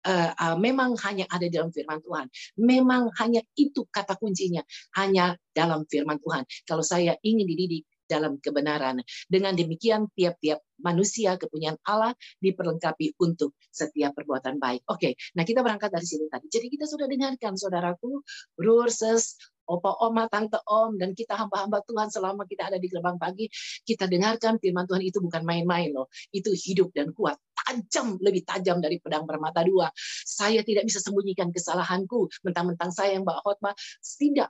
uh, 0.07 0.33
uh, 0.39 0.57
memang 0.57 0.95
hanya 1.03 1.27
ada 1.27 1.51
dalam 1.51 1.75
firman 1.75 1.99
Tuhan. 1.99 2.27
Memang 2.61 3.11
hanya 3.19 3.43
itu 3.59 3.83
kata 3.91 4.15
kuncinya, 4.15 4.63
hanya 4.95 5.35
dalam 5.51 5.83
firman 5.91 6.23
Tuhan. 6.23 6.47
Kalau 6.69 6.85
saya 6.87 7.19
ingin 7.27 7.45
dididik 7.49 7.83
dalam 8.09 8.41
kebenaran. 8.41 9.05
Dengan 9.29 9.53
demikian 9.55 10.09
tiap-tiap 10.17 10.65
manusia 10.81 11.35
kepunyaan 11.37 11.77
Allah 11.85 12.15
diperlengkapi 12.41 13.19
untuk 13.21 13.55
setiap 13.69 14.15
perbuatan 14.17 14.57
baik. 14.57 14.87
Oke, 14.89 15.15
nah 15.37 15.45
kita 15.45 15.61
berangkat 15.61 15.93
dari 15.93 16.07
sini 16.07 16.27
tadi. 16.31 16.47
Jadi 16.49 16.67
kita 16.73 16.89
sudah 16.89 17.07
dengarkan 17.11 17.55
saudaraku, 17.59 18.23
Rurses, 18.57 19.37
opa 19.69 20.01
oma, 20.01 20.25
tante 20.33 20.57
om, 20.65 20.97
dan 20.97 21.13
kita 21.13 21.37
hamba-hamba 21.37 21.85
Tuhan 21.85 22.09
selama 22.09 22.49
kita 22.49 22.73
ada 22.73 22.79
di 22.81 22.89
gerbang 22.89 23.21
pagi, 23.21 23.53
kita 23.85 24.09
dengarkan 24.09 24.57
firman 24.57 24.89
Tuhan 24.89 25.05
itu 25.05 25.21
bukan 25.21 25.45
main-main 25.45 25.93
loh. 25.93 26.09
Itu 26.33 26.57
hidup 26.57 26.97
dan 26.97 27.13
kuat, 27.13 27.37
tajam, 27.53 28.17
lebih 28.25 28.49
tajam 28.49 28.81
dari 28.81 28.97
pedang 28.99 29.29
bermata 29.29 29.61
dua. 29.63 29.93
Saya 30.25 30.65
tidak 30.65 30.89
bisa 30.89 31.05
sembunyikan 31.05 31.53
kesalahanku, 31.53 32.33
mentang-mentang 32.43 32.89
saya 32.91 33.21
yang 33.21 33.29
bawa 33.29 33.45
khotbah, 33.45 33.77
tidak 34.01 34.49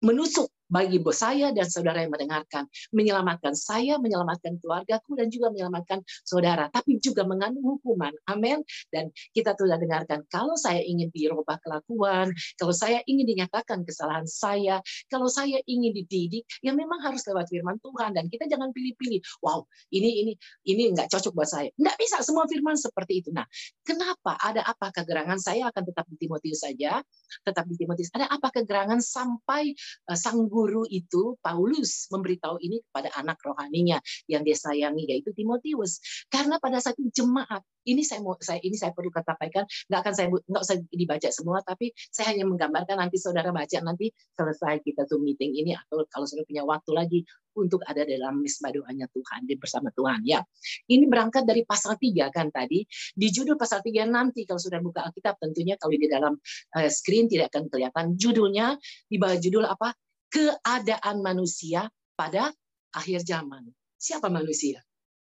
menusuk 0.00 0.48
bagi 0.68 1.00
bos 1.00 1.18
saya 1.18 1.50
dan 1.50 1.66
saudara 1.66 2.04
yang 2.04 2.12
mendengarkan. 2.12 2.68
Menyelamatkan 2.92 3.56
saya, 3.56 3.96
menyelamatkan 3.96 4.60
keluargaku, 4.60 5.16
dan 5.18 5.32
juga 5.32 5.50
menyelamatkan 5.50 6.04
saudara. 6.22 6.68
Tapi 6.70 7.00
juga 7.00 7.24
mengandung 7.24 7.64
hukuman. 7.76 8.12
Amin. 8.28 8.62
Dan 8.92 9.10
kita 9.32 9.56
sudah 9.56 9.80
dengarkan, 9.80 10.28
kalau 10.28 10.54
saya 10.54 10.84
ingin 10.84 11.08
dirubah 11.10 11.58
kelakuan, 11.64 12.30
kalau 12.60 12.70
saya 12.76 13.02
ingin 13.08 13.26
dinyatakan 13.26 13.82
kesalahan 13.82 14.28
saya, 14.28 14.84
kalau 15.08 15.26
saya 15.26 15.58
ingin 15.64 15.96
dididik, 15.96 16.44
ya 16.60 16.76
memang 16.76 17.00
harus 17.02 17.24
lewat 17.26 17.48
firman 17.48 17.80
Tuhan. 17.80 18.14
Dan 18.14 18.28
kita 18.28 18.46
jangan 18.46 18.70
pilih-pilih. 18.70 19.24
Wow, 19.42 19.66
ini 19.90 20.22
ini 20.22 20.32
ini 20.68 20.82
nggak 20.92 21.08
cocok 21.10 21.32
buat 21.32 21.48
saya. 21.48 21.68
Nggak 21.74 21.96
bisa 21.96 22.20
semua 22.20 22.44
firman 22.46 22.76
seperti 22.76 23.24
itu. 23.24 23.30
Nah, 23.32 23.48
kenapa? 23.82 24.36
Ada 24.38 24.62
apa 24.64 24.92
kegerangan 24.92 25.40
saya 25.40 25.72
akan 25.72 25.82
tetap 25.88 26.04
di 26.12 26.16
Timotius 26.20 26.60
saja, 26.62 27.00
tetap 27.42 27.64
di 27.66 27.74
Timotius. 27.80 28.12
Ada 28.12 28.28
apa 28.28 28.48
kegerangan 28.52 29.00
sampai 29.00 29.72
uh, 30.12 30.18
sang 30.18 30.44
guru 30.58 30.82
itu 30.90 31.38
Paulus 31.38 32.10
memberitahu 32.10 32.58
ini 32.58 32.82
kepada 32.90 33.14
anak 33.14 33.38
rohaninya 33.46 34.02
yang 34.26 34.42
dia 34.42 34.58
sayangi 34.58 35.06
yaitu 35.06 35.30
Timotius. 35.30 36.02
Karena 36.26 36.58
pada 36.58 36.82
saat 36.82 36.98
itu 36.98 37.22
jemaat 37.22 37.62
ini 37.86 38.02
saya 38.02 38.20
mau 38.20 38.34
saya 38.42 38.58
ini 38.58 38.74
saya 38.74 38.90
perlu 38.90 39.08
katakan 39.08 39.64
nggak 39.64 40.00
akan 40.02 40.12
saya 40.12 40.26
nggak 40.28 40.62
usah 40.66 40.76
dibaca 40.92 41.28
semua 41.32 41.64
tapi 41.64 41.94
saya 42.12 42.36
hanya 42.36 42.44
menggambarkan 42.44 43.00
nanti 43.00 43.16
saudara 43.16 43.48
baca 43.48 43.78
nanti 43.80 44.10
selesai 44.36 44.84
kita 44.84 45.08
zoom 45.08 45.24
meeting 45.24 45.56
ini 45.56 45.72
atau 45.72 46.04
kalau 46.10 46.28
saudara 46.28 46.44
punya 46.44 46.66
waktu 46.66 46.90
lagi 46.92 47.20
untuk 47.56 47.82
ada 47.88 48.06
dalam 48.06 48.38
misbah 48.38 48.70
doanya 48.70 49.10
Tuhan 49.10 49.48
di 49.48 49.58
bersama 49.58 49.90
Tuhan 49.90 50.22
ya. 50.22 50.44
Ini 50.86 51.10
berangkat 51.10 51.42
dari 51.42 51.66
pasal 51.66 51.98
3 51.98 52.30
kan 52.30 52.54
tadi 52.54 52.86
di 53.18 53.28
judul 53.32 53.58
pasal 53.58 53.82
3 53.82 54.06
nanti 54.06 54.46
kalau 54.46 54.62
sudah 54.62 54.78
buka 54.78 55.02
Alkitab 55.10 55.42
tentunya 55.42 55.74
kalau 55.74 55.98
di 55.98 56.06
dalam 56.06 56.38
uh, 56.78 56.88
screen 56.90 57.26
tidak 57.26 57.50
akan 57.50 57.66
kelihatan 57.66 58.14
judulnya 58.14 58.78
di 59.10 59.16
bawah 59.18 59.38
judul 59.42 59.66
apa? 59.66 59.90
Keadaan 60.28 61.24
manusia 61.24 61.88
pada 62.14 62.52
akhir 62.92 63.24
zaman. 63.24 63.68
Siapa 63.96 64.28
manusia? 64.28 64.84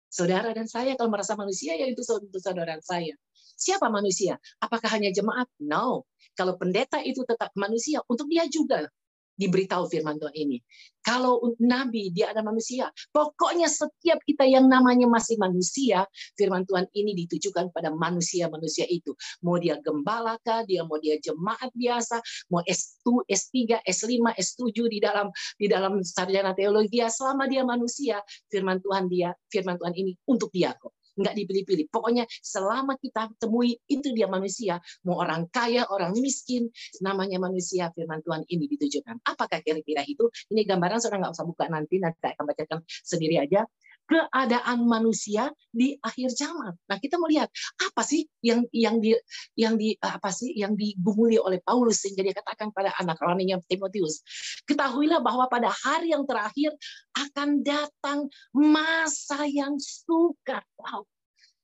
Saudara 0.08 0.56
dan 0.56 0.64
saya 0.64 0.96
kalau 0.96 1.12
merasa 1.12 1.36
manusia 1.36 1.76
ya 1.76 1.84
itu 1.84 2.00
saudara 2.04 2.80
saya. 2.80 3.12
Siapa 3.58 3.90
manusia? 3.92 4.40
Apakah 4.62 4.88
hanya 4.96 5.12
jemaat? 5.12 5.50
No. 5.60 6.08
Kalau 6.38 6.54
pendeta 6.54 7.02
itu 7.02 7.26
tetap 7.26 7.50
manusia, 7.58 8.00
untuk 8.06 8.30
dia 8.30 8.46
juga 8.46 8.86
diberitahu 9.38 9.86
firman 9.86 10.18
Tuhan 10.18 10.34
ini. 10.34 10.58
Kalau 10.98 11.40
nabi 11.62 12.10
dia 12.12 12.34
ada 12.34 12.44
manusia, 12.44 12.90
pokoknya 13.14 13.70
setiap 13.70 14.20
kita 14.26 14.44
yang 14.44 14.68
namanya 14.68 15.08
masih 15.08 15.40
manusia, 15.40 16.04
firman 16.36 16.66
Tuhan 16.68 16.84
ini 16.92 17.16
ditujukan 17.24 17.72
pada 17.72 17.94
manusia-manusia 17.94 18.84
itu. 18.90 19.14
Mau 19.40 19.56
dia 19.56 19.78
gembala 19.80 20.36
kah, 20.42 20.66
dia 20.66 20.84
mau 20.84 20.98
dia 21.00 21.16
jemaat 21.22 21.70
biasa, 21.72 22.20
mau 22.52 22.60
S2, 22.66 23.24
S3, 23.24 23.80
S5, 23.86 24.36
S7 24.36 24.76
di 24.90 24.98
dalam 25.00 25.32
di 25.56 25.66
dalam 25.70 26.02
sarjana 26.02 26.52
teologi, 26.52 27.00
selama 27.08 27.48
dia 27.48 27.62
manusia, 27.64 28.20
firman 28.50 28.82
Tuhan 28.82 29.06
dia, 29.08 29.32
firman 29.48 29.78
Tuhan 29.80 29.94
ini 29.96 30.12
untuk 30.28 30.50
dia 30.52 30.74
kok 30.76 30.97
nggak 31.18 31.34
dipilih-pilih. 31.34 31.86
Pokoknya 31.90 32.24
selama 32.40 32.94
kita 32.96 33.28
temui 33.42 33.76
itu 33.90 34.14
dia 34.14 34.30
manusia, 34.30 34.78
mau 35.04 35.18
orang 35.18 35.50
kaya, 35.50 35.84
orang 35.90 36.14
miskin, 36.16 36.70
namanya 37.02 37.42
manusia 37.42 37.90
firman 37.92 38.22
Tuhan 38.22 38.46
ini 38.46 38.70
ditujukan. 38.70 39.20
Apakah 39.26 39.60
kira-kira 39.60 40.06
itu? 40.06 40.30
Ini 40.54 40.62
gambaran 40.64 41.02
saudara 41.02 41.28
nggak 41.28 41.34
usah 41.34 41.46
buka 41.46 41.66
nanti, 41.66 41.98
nanti 41.98 42.18
saya 42.22 42.32
akan 42.38 42.44
bacakan 42.46 42.78
sendiri 42.86 43.36
aja 43.42 43.66
keadaan 44.08 44.88
manusia 44.88 45.52
di 45.68 45.94
akhir 46.00 46.32
zaman. 46.32 46.72
Nah, 46.88 46.96
kita 46.96 47.20
melihat 47.20 47.52
apa 47.76 48.00
sih 48.00 48.24
yang 48.40 48.64
yang 48.72 48.96
di 49.04 49.12
yang 49.54 49.76
di 49.76 49.92
apa 50.00 50.32
sih 50.32 50.56
yang 50.56 50.72
digumuli 50.72 51.36
oleh 51.36 51.60
Paulus 51.60 52.00
sehingga 52.00 52.24
dia 52.24 52.32
katakan 52.32 52.72
pada 52.72 52.96
anak 52.96 53.20
rohaninya 53.20 53.60
Timotius, 53.68 54.24
ketahuilah 54.64 55.20
bahwa 55.20 55.44
pada 55.52 55.68
hari 55.68 56.16
yang 56.16 56.24
terakhir 56.24 56.72
akan 57.12 57.60
datang 57.60 58.32
masa 58.56 59.44
yang 59.44 59.76
sukar. 59.76 60.64
Wow, 60.80 61.04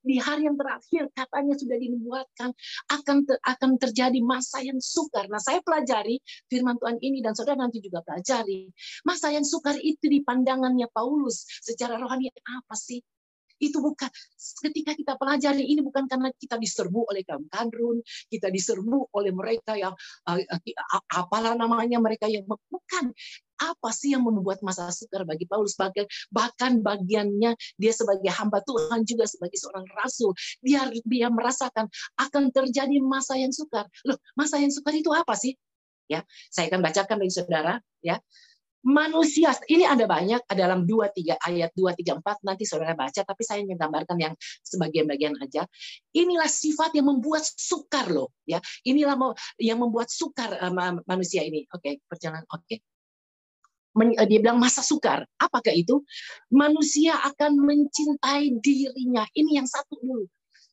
di 0.04 0.20
hari 0.20 0.44
yang 0.44 0.61
terakhir 0.61 1.08
katanya 1.16 1.56
sudah 1.56 1.80
dibuatkan 1.80 2.52
akan 2.92 3.16
ter, 3.25 3.37
akan 3.40 3.70
terjadi 3.80 4.20
masa 4.20 4.61
yang 4.61 4.78
sukar. 4.78 5.26
Nah, 5.32 5.40
saya 5.40 5.64
pelajari 5.64 6.20
firman 6.46 6.76
Tuhan 6.76 7.00
ini 7.00 7.25
dan 7.25 7.32
saudara 7.32 7.64
nanti 7.64 7.80
juga 7.80 8.04
pelajari. 8.04 8.68
Masa 9.08 9.32
yang 9.32 9.49
sukar 9.49 9.80
itu 9.80 10.06
di 10.06 10.20
pandangannya 10.20 10.87
Paulus 10.92 11.49
secara 11.64 11.96
rohani 11.96 12.28
apa 12.44 12.76
sih? 12.76 13.00
itu 13.62 13.78
bukan 13.78 14.11
ketika 14.66 14.92
kita 14.92 15.12
pelajari 15.14 15.62
ini 15.62 15.80
bukan 15.80 16.11
karena 16.11 16.28
kita 16.34 16.58
diserbu 16.58 17.06
oleh 17.06 17.23
kaum 17.23 17.46
kadrun, 17.46 18.02
kita 18.28 18.50
diserbu 18.50 19.14
oleh 19.14 19.32
mereka 19.32 19.78
yang 19.78 19.94
uh, 20.26 20.38
apalah 21.14 21.54
namanya 21.54 22.02
mereka 22.02 22.26
yang 22.26 22.44
bukan 22.44 23.14
apa 23.58 23.90
sih 23.94 24.14
yang 24.14 24.26
membuat 24.26 24.61
masa 24.66 24.90
sukar 24.90 25.23
bagi 25.23 25.46
Paulus? 25.46 25.78
Bahkan 25.78 26.82
bagiannya 26.82 27.54
dia 27.78 27.92
sebagai 27.94 28.30
hamba 28.34 28.61
Tuhan 28.66 29.06
juga 29.06 29.25
sebagai 29.28 29.58
seorang 29.58 29.87
rasul. 29.94 30.34
Dia 30.61 30.90
dia 31.06 31.28
merasakan 31.30 31.87
akan 32.18 32.50
terjadi 32.50 32.99
masa 33.02 33.38
yang 33.38 33.54
sukar. 33.54 33.87
Loh 34.06 34.18
masa 34.34 34.58
yang 34.58 34.73
sukar 34.75 34.94
itu 34.94 35.11
apa 35.14 35.34
sih? 35.38 35.54
Ya 36.11 36.23
saya 36.52 36.68
akan 36.73 36.80
bacakan 36.84 37.16
bagi 37.23 37.34
saudara 37.34 37.75
ya. 38.04 38.18
Manusia 38.84 39.56
ini 39.73 39.88
ada 39.88 40.04
banyak 40.04 40.44
dalam 40.52 40.84
dua 40.84 41.08
tiga 41.08 41.40
ayat 41.40 41.73
dua 41.73 41.96
tiga 41.96 42.20
empat 42.20 42.44
nanti 42.44 42.68
saudara 42.68 42.92
baca 42.92 43.25
tapi 43.25 43.40
saya 43.40 43.64
ingin 43.64 43.80
gambarkan 43.80 44.20
yang 44.20 44.34
sebagian-bagian 44.61 45.40
aja. 45.40 45.64
Inilah 46.12 46.52
sifat 46.52 46.92
yang 46.92 47.08
membuat 47.08 47.49
sukar 47.49 48.12
loh 48.12 48.37
ya. 48.44 48.61
Inilah 48.84 49.16
yang 49.56 49.80
membuat 49.80 50.12
sukar 50.12 50.52
uh, 50.61 51.00
manusia 51.08 51.40
ini. 51.49 51.64
Oke 51.73 51.80
okay, 51.80 51.94
perjalanan 52.04 52.44
oke. 52.52 52.68
okay. 52.68 52.84
Eh, 53.94 54.26
dia 54.26 54.38
bilang 54.42 54.58
masa 54.58 54.82
sukar. 54.82 55.22
Apakah 55.38 55.70
itu? 55.70 56.02
Manusia 56.50 57.14
akan 57.14 57.62
mencintai 57.62 58.58
dirinya. 58.58 59.22
Ini 59.30 59.62
yang 59.62 59.68
satu 59.70 59.94
dulu. 60.02 60.26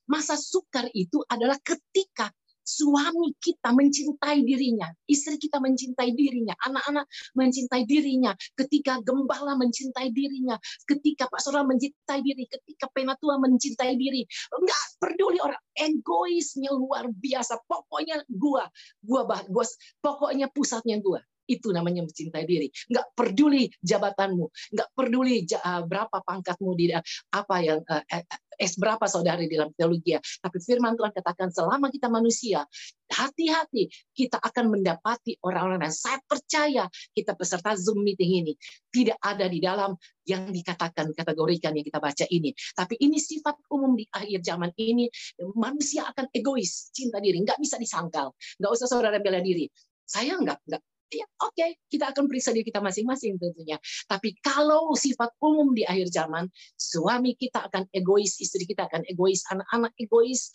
Masa 0.09 0.33
sukar 0.33 0.89
itu 0.97 1.21
adalah 1.29 1.61
ketika 1.61 2.33
suami 2.61 3.33
kita 3.41 3.73
mencintai 3.73 4.45
dirinya, 4.45 4.89
istri 5.09 5.37
kita 5.41 5.57
mencintai 5.57 6.13
dirinya, 6.13 6.53
anak-anak 6.61 7.09
mencintai 7.33 7.83
dirinya, 7.89 8.37
ketika 8.53 9.01
gembala 9.01 9.57
mencintai 9.57 10.13
dirinya, 10.13 10.55
ketika 10.85 11.25
Pak 11.25 11.41
Saudara 11.41 11.65
mencintai 11.67 12.21
diri, 12.21 12.45
ketika 12.47 12.85
penatua 12.93 13.41
mencintai 13.41 13.97
diri, 13.97 14.25
enggak 14.53 14.81
peduli 15.01 15.41
orang. 15.41 15.61
Egoisnya 15.73 16.69
luar 16.73 17.09
biasa. 17.09 17.57
Pokoknya 17.65 18.21
gua, 18.29 18.69
gua 19.01 19.21
bah, 19.25 19.41
gua, 19.49 19.65
pokoknya 20.03 20.51
pusatnya 20.51 21.01
gua 21.01 21.21
itu 21.51 21.75
namanya 21.75 22.07
mencintai 22.07 22.47
diri. 22.47 22.71
Enggak 22.87 23.05
peduli 23.11 23.67
jabatanmu, 23.83 24.45
enggak 24.71 24.89
peduli 24.95 25.43
uh, 25.59 25.83
berapa 25.83 26.17
pangkatmu 26.23 26.71
di 26.79 26.95
apa 27.35 27.55
yang 27.59 27.83
uh, 27.83 28.03
S 28.61 28.77
berapa 28.77 29.09
saudari 29.09 29.49
dalam 29.49 29.73
teologi. 29.73 30.13
Tapi 30.13 30.57
firman 30.61 30.93
Tuhan 30.93 31.09
katakan 31.17 31.49
selama 31.49 31.89
kita 31.89 32.13
manusia, 32.13 32.61
hati-hati 33.09 33.89
kita 34.13 34.37
akan 34.37 34.69
mendapati 34.69 35.41
orang-orang 35.41 35.89
yang 35.89 35.95
saya 35.97 36.21
percaya 36.29 36.85
kita 37.17 37.33
peserta 37.33 37.73
Zoom 37.73 38.05
meeting 38.05 38.45
ini 38.45 38.53
tidak 38.93 39.17
ada 39.17 39.49
di 39.49 39.57
dalam 39.57 39.97
yang 40.29 40.45
dikatakan 40.53 41.09
kategorikan 41.17 41.73
yang 41.73 41.83
kita 41.83 41.97
baca 41.97 42.25
ini. 42.29 42.53
Tapi 42.77 43.01
ini 43.01 43.17
sifat 43.17 43.57
umum 43.73 43.97
di 43.97 44.05
akhir 44.13 44.45
zaman 44.45 44.69
ini 44.77 45.09
manusia 45.57 46.05
akan 46.05 46.29
egois, 46.29 46.93
cinta 46.93 47.17
diri, 47.17 47.41
nggak 47.41 47.57
bisa 47.57 47.81
disangkal, 47.81 48.37
nggak 48.61 48.71
usah 48.71 48.85
saudara 48.85 49.17
bela 49.17 49.41
diri. 49.41 49.65
Saya 50.05 50.37
nggak 50.37 50.59
nggak 50.69 50.81
ya 51.11 51.27
oke 51.43 51.51
okay, 51.51 51.75
kita 51.91 52.15
akan 52.15 52.31
periksa 52.31 52.55
diri 52.55 52.63
kita 52.63 52.79
masing-masing 52.79 53.35
tentunya. 53.35 53.77
Tapi 54.07 54.39
kalau 54.39 54.95
sifat 54.95 55.35
umum 55.43 55.75
di 55.75 55.83
akhir 55.83 56.07
zaman, 56.11 56.47
suami 56.79 57.35
kita 57.35 57.67
akan 57.67 57.87
egois, 57.91 58.39
istri 58.39 58.63
kita 58.63 58.87
akan 58.87 59.03
egois, 59.11 59.43
anak-anak 59.51 59.91
egois, 59.99 60.49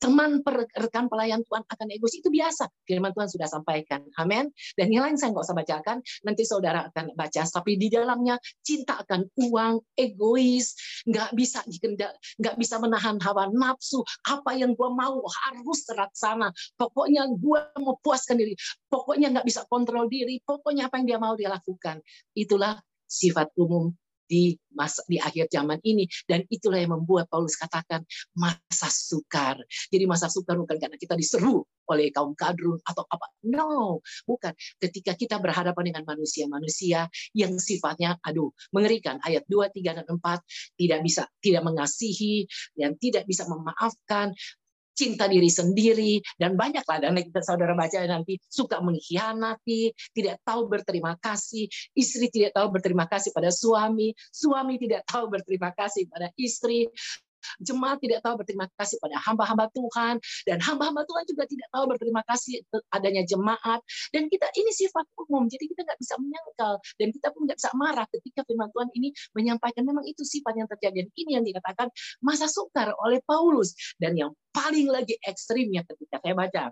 teman 0.00 0.40
rekan 0.72 1.06
pelayan 1.12 1.44
Tuhan 1.44 1.62
akan 1.68 1.86
egois 1.92 2.16
itu 2.16 2.32
biasa. 2.32 2.66
Firman 2.88 3.12
Tuhan 3.12 3.28
sudah 3.28 3.46
sampaikan. 3.46 4.00
Amin. 4.16 4.48
Dan 4.74 4.88
yang 4.88 5.04
lain 5.04 5.20
saya 5.20 5.36
nggak 5.36 5.44
usah 5.44 5.56
bacakan, 5.56 5.98
nanti 6.24 6.42
saudara 6.48 6.88
akan 6.88 7.12
baca. 7.12 7.42
Tapi 7.44 7.76
di 7.76 7.92
dalamnya 7.92 8.40
cinta 8.64 8.96
akan 9.04 9.28
uang, 9.36 9.84
egois, 9.94 10.72
nggak 11.04 11.36
bisa 11.36 11.60
dikendak, 11.68 12.16
nggak 12.40 12.56
bisa 12.56 12.80
menahan 12.80 13.20
hawa 13.20 13.52
nafsu. 13.52 14.00
Apa 14.24 14.56
yang 14.56 14.72
gua 14.72 14.88
mau 14.88 15.20
harus 15.20 15.84
terlaksana. 15.84 16.48
Pokoknya 16.80 17.28
gua 17.36 17.68
mau 17.76 18.00
puaskan 18.00 18.40
diri. 18.40 18.56
Pokoknya 18.88 19.28
nggak 19.36 19.46
bisa 19.46 19.68
kontrol 19.68 20.08
diri. 20.08 20.40
Pokoknya 20.40 20.88
apa 20.88 20.96
yang 20.98 21.06
dia 21.06 21.18
mau 21.20 21.36
dia 21.36 21.52
lakukan. 21.52 22.00
Itulah 22.32 22.80
sifat 23.04 23.52
umum 23.60 23.92
di 24.30 24.54
masa 24.70 25.02
di 25.10 25.18
akhir 25.18 25.50
zaman 25.50 25.82
ini 25.82 26.06
dan 26.30 26.46
itulah 26.46 26.78
yang 26.78 26.94
membuat 26.94 27.26
Paulus 27.26 27.58
katakan 27.58 28.06
masa 28.38 28.86
sukar. 28.86 29.58
Jadi 29.90 30.06
masa 30.06 30.30
sukar 30.30 30.54
bukan 30.54 30.78
karena 30.78 30.94
kita 30.94 31.18
diseru 31.18 31.66
oleh 31.90 32.14
kaum 32.14 32.38
kadrun 32.38 32.78
atau 32.86 33.02
apa. 33.10 33.26
No, 33.50 33.98
bukan. 34.22 34.54
Ketika 34.78 35.18
kita 35.18 35.42
berhadapan 35.42 35.90
dengan 35.90 36.06
manusia-manusia 36.06 37.10
yang 37.34 37.58
sifatnya 37.58 38.14
aduh, 38.22 38.54
mengerikan. 38.70 39.18
Ayat 39.26 39.42
2, 39.50 39.74
3 39.74 39.98
dan 39.98 40.06
4 40.06 40.22
tidak 40.78 41.00
bisa 41.02 41.26
tidak 41.42 41.62
mengasihi 41.66 42.46
dan 42.78 42.94
tidak 42.94 43.26
bisa 43.26 43.50
memaafkan, 43.50 44.30
cinta 45.00 45.24
diri 45.24 45.48
sendiri 45.48 46.20
dan 46.36 46.60
banyaklah 46.60 47.00
dan 47.00 47.16
kita 47.16 47.40
saudara 47.40 47.72
baca 47.72 48.04
nanti 48.04 48.36
suka 48.52 48.84
mengkhianati, 48.84 49.96
tidak 50.12 50.44
tahu 50.44 50.68
berterima 50.68 51.16
kasih, 51.16 51.64
istri 51.96 52.28
tidak 52.28 52.52
tahu 52.52 52.68
berterima 52.68 53.08
kasih 53.08 53.32
pada 53.32 53.48
suami, 53.48 54.12
suami 54.28 54.76
tidak 54.76 55.08
tahu 55.08 55.32
berterima 55.32 55.72
kasih 55.72 56.04
pada 56.12 56.28
istri, 56.36 56.84
Jemaat 57.60 57.98
tidak 58.00 58.20
tahu 58.24 58.40
berterima 58.40 58.66
kasih 58.76 58.96
pada 59.00 59.16
hamba-hamba 59.20 59.66
Tuhan 59.72 60.14
dan 60.46 60.58
hamba-hamba 60.60 61.02
Tuhan 61.04 61.24
juga 61.28 61.44
tidak 61.48 61.68
tahu 61.72 61.84
berterima 61.90 62.22
kasih 62.26 62.62
adanya 62.92 63.22
jemaat 63.26 63.80
dan 64.14 64.28
kita 64.28 64.46
ini 64.56 64.70
sifat 64.72 65.06
umum 65.16 65.46
jadi 65.46 65.64
kita 65.66 65.80
nggak 65.84 65.98
bisa 66.00 66.14
menyangkal 66.20 66.74
dan 67.00 67.08
kita 67.10 67.26
pun 67.32 67.40
nggak 67.48 67.58
bisa 67.58 67.70
marah 67.76 68.06
ketika 68.10 68.40
firman 68.44 68.68
Tuhan 68.72 68.88
ini 68.96 69.08
menyampaikan 69.36 69.82
memang 69.84 70.04
itu 70.06 70.22
sifat 70.22 70.54
yang 70.56 70.68
terjadi 70.68 71.06
dan 71.06 71.08
ini 71.16 71.30
yang 71.40 71.44
dikatakan 71.46 71.88
masa 72.20 72.46
sukar 72.50 72.92
oleh 73.00 73.22
Paulus 73.24 73.72
dan 73.96 74.16
yang 74.18 74.32
paling 74.50 74.90
lagi 74.90 75.16
ekstrimnya 75.24 75.86
ketika 75.86 76.20
saya 76.20 76.34
baca 76.34 76.62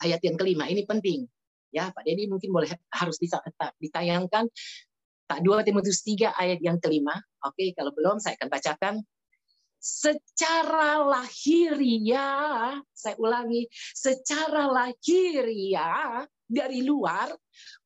ayat 0.00 0.20
yang 0.24 0.36
kelima 0.40 0.70
ini 0.70 0.86
penting 0.86 1.28
Ya, 1.70 1.94
Pak 1.94 2.02
Dedi 2.02 2.26
mungkin 2.26 2.50
boleh 2.50 2.66
harus 2.90 3.16
ditayangkan 3.78 4.50
tak 5.30 5.40
2 5.46 5.62
Timotius 5.62 6.02
3 6.02 6.34
ayat 6.34 6.58
yang 6.58 6.82
kelima. 6.82 7.14
Oke, 7.46 7.70
kalau 7.78 7.94
belum 7.94 8.18
saya 8.18 8.34
akan 8.34 8.50
bacakan. 8.50 8.94
Secara 9.80 11.00
lahiriah, 11.00 12.76
saya 12.92 13.16
ulangi, 13.16 13.64
secara 13.72 14.68
lahiriah 14.68 16.28
dari 16.44 16.84
luar 16.84 17.32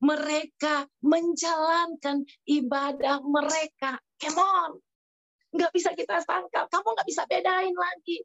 mereka 0.03 0.83
menjalankan 0.99 2.27
ibadah 2.51 3.23
mereka. 3.23 3.95
Come 4.19 4.43
on. 4.43 4.71
Nggak 5.55 5.71
bisa 5.71 5.95
kita 5.95 6.19
sangka. 6.19 6.67
Kamu 6.67 6.87
nggak 6.99 7.07
bisa 7.07 7.23
bedain 7.31 7.71
lagi 7.71 8.19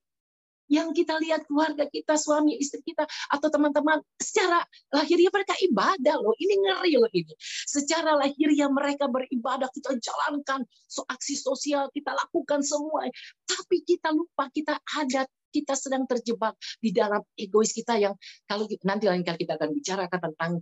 yang 0.71 0.95
kita 0.95 1.19
lihat 1.19 1.45
keluarga 1.51 1.85
kita, 1.91 2.15
suami, 2.15 2.55
istri 2.57 2.81
kita, 2.87 3.05
atau 3.29 3.49
teman-teman, 3.51 3.99
secara 4.23 4.63
lahiriah 4.95 5.35
mereka 5.35 5.59
ibadah 5.59 6.17
loh. 6.23 6.33
Ini 6.39 6.55
ngeri 6.63 6.95
loh 6.97 7.11
ini. 7.11 7.35
Secara 7.67 8.15
lahiriah 8.15 8.71
mereka 8.71 9.11
beribadah, 9.11 9.67
kita 9.75 9.99
jalankan 9.99 10.63
so 10.87 11.03
aksi 11.11 11.35
sosial, 11.35 11.91
kita 11.91 12.15
lakukan 12.15 12.63
semua. 12.63 13.11
Tapi 13.45 13.83
kita 13.83 14.15
lupa 14.15 14.47
kita 14.55 14.79
ada 14.95 15.27
kita 15.51 15.75
sedang 15.75 16.07
terjebak 16.07 16.55
di 16.79 16.95
dalam 16.95 17.21
egois 17.35 17.75
kita 17.75 17.99
yang 17.99 18.15
kalau 18.47 18.71
nanti 18.87 19.11
lain 19.11 19.27
kali 19.27 19.43
kita 19.43 19.59
akan 19.59 19.71
bicarakan 19.75 20.21
tentang 20.31 20.53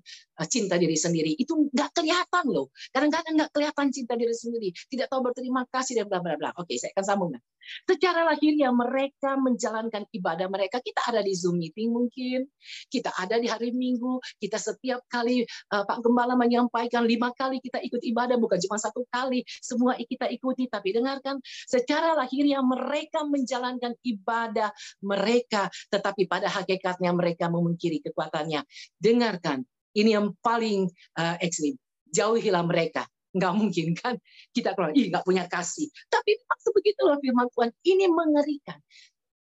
uh, 0.40 0.46
cinta 0.48 0.80
diri 0.80 0.96
sendiri 0.96 1.36
itu 1.36 1.68
nggak 1.68 1.92
kelihatan 1.92 2.44
loh 2.48 2.72
kadang-kadang 2.90 3.36
nggak 3.36 3.50
kelihatan 3.52 3.86
cinta 3.92 4.16
diri 4.16 4.32
sendiri 4.32 4.72
tidak 4.88 5.12
tahu 5.12 5.20
berterima 5.28 5.68
kasih 5.68 6.02
dan 6.02 6.06
bla 6.08 6.24
bla 6.24 6.34
bla 6.40 6.50
oke 6.56 6.72
saya 6.74 6.90
akan 6.96 7.04
sambungkan 7.04 7.42
secara 7.87 8.25
lahirnya 8.26 8.72
mereka 8.72 9.37
menjalankan 9.37 10.06
ibadah 10.14 10.46
mereka 10.48 10.80
kita 10.80 11.04
ada 11.08 11.20
di 11.22 11.34
zoom 11.34 11.60
meeting 11.60 11.92
mungkin 11.92 12.48
kita 12.88 13.12
ada 13.16 13.37
di 13.37 13.48
hari 13.48 13.75
minggu 13.75 14.20
kita 14.40 14.56
setiap 14.56 15.04
kali 15.08 15.44
uh, 15.75 15.84
Pak 15.84 15.98
Gembala 16.04 16.34
menyampaikan 16.34 17.04
lima 17.04 17.32
kali 17.34 17.60
kita 17.62 17.80
ikut 17.82 18.02
ibadah 18.02 18.37
bukan 18.40 18.58
cuma 18.64 18.76
satu 18.80 19.04
kali 19.08 19.44
semua 19.60 19.96
kita 19.98 20.30
ikuti 20.30 20.66
tapi 20.70 20.94
dengarkan 20.94 21.40
secara 21.66 22.16
lahirnya 22.16 22.60
mereka 22.64 23.25
menjalankan 23.25 23.94
ibadah 24.02 24.70
mereka, 25.04 25.68
tetapi 25.92 26.26
pada 26.26 26.48
hakikatnya 26.48 27.10
mereka 27.12 27.46
memungkiri 27.52 28.02
kekuatannya. 28.04 28.64
Dengarkan, 28.98 29.62
ini 29.94 30.14
yang 30.14 30.34
paling 30.40 30.88
uh, 31.18 31.37
ekstrim. 31.42 31.76
Jauhilah 32.08 32.64
mereka. 32.64 33.04
Nggak 33.37 33.52
mungkin 33.54 33.87
kan 33.92 34.14
kita 34.56 34.73
kalau 34.73 34.92
ih 34.97 35.12
nggak 35.12 35.25
punya 35.25 35.44
kasih. 35.49 35.88
Tapi 36.08 36.38
maksud 36.49 36.73
begitulah 36.73 37.20
firman 37.20 37.49
Tuhan. 37.52 37.70
Ini 37.85 38.04
mengerikan 38.08 38.78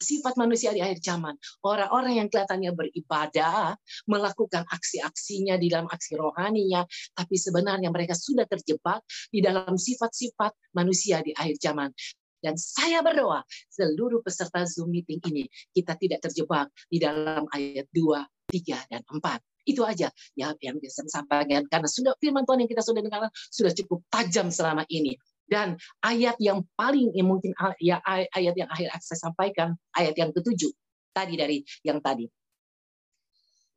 sifat 0.04 0.36
manusia 0.36 0.74
di 0.76 0.84
akhir 0.84 1.00
zaman. 1.00 1.34
Orang-orang 1.64 2.20
yang 2.20 2.28
kelihatannya 2.28 2.76
beribadah, 2.76 3.78
melakukan 4.04 4.68
aksi-aksinya 4.68 5.56
di 5.56 5.72
dalam 5.72 5.88
aksi 5.88 6.18
rohaninya, 6.20 6.84
tapi 7.16 7.40
sebenarnya 7.40 7.88
mereka 7.88 8.12
sudah 8.12 8.44
terjebak 8.44 9.00
di 9.32 9.40
dalam 9.40 9.80
sifat-sifat 9.80 10.76
manusia 10.76 11.24
di 11.24 11.32
akhir 11.32 11.56
zaman. 11.56 11.90
Dan 12.44 12.60
saya 12.60 13.00
berdoa 13.00 13.40
seluruh 13.72 14.20
peserta 14.20 14.68
Zoom 14.68 14.92
meeting 14.92 15.16
ini 15.32 15.48
kita 15.72 15.96
tidak 15.96 16.28
terjebak 16.28 16.68
di 16.92 17.00
dalam 17.00 17.48
ayat 17.48 17.88
2, 17.88 18.20
3, 18.52 18.92
dan 18.92 19.00
4. 19.08 19.53
Itu 19.64 19.82
aja 19.84 20.12
ya 20.36 20.52
yang 20.60 20.76
bisa 20.78 21.02
saya 21.04 21.24
sampaikan 21.24 21.64
karena 21.68 21.88
sudah 21.88 22.12
firman 22.20 22.44
Tuhan 22.44 22.64
yang 22.64 22.70
kita 22.70 22.84
sudah 22.84 23.00
dengar 23.00 23.28
sudah 23.32 23.72
cukup 23.72 24.04
tajam 24.12 24.52
selama 24.52 24.84
ini. 24.92 25.16
Dan 25.44 25.76
ayat 26.00 26.40
yang 26.40 26.64
paling 26.72 27.12
yang 27.12 27.28
mungkin 27.28 27.52
ya 27.80 28.00
ayat 28.06 28.54
yang 28.56 28.68
akhir 28.72 28.88
saya 29.04 29.28
sampaikan 29.28 29.76
ayat 29.92 30.16
yang 30.16 30.32
ketujuh 30.32 30.72
tadi 31.12 31.34
dari 31.36 31.58
yang 31.84 32.00
tadi. 32.00 32.24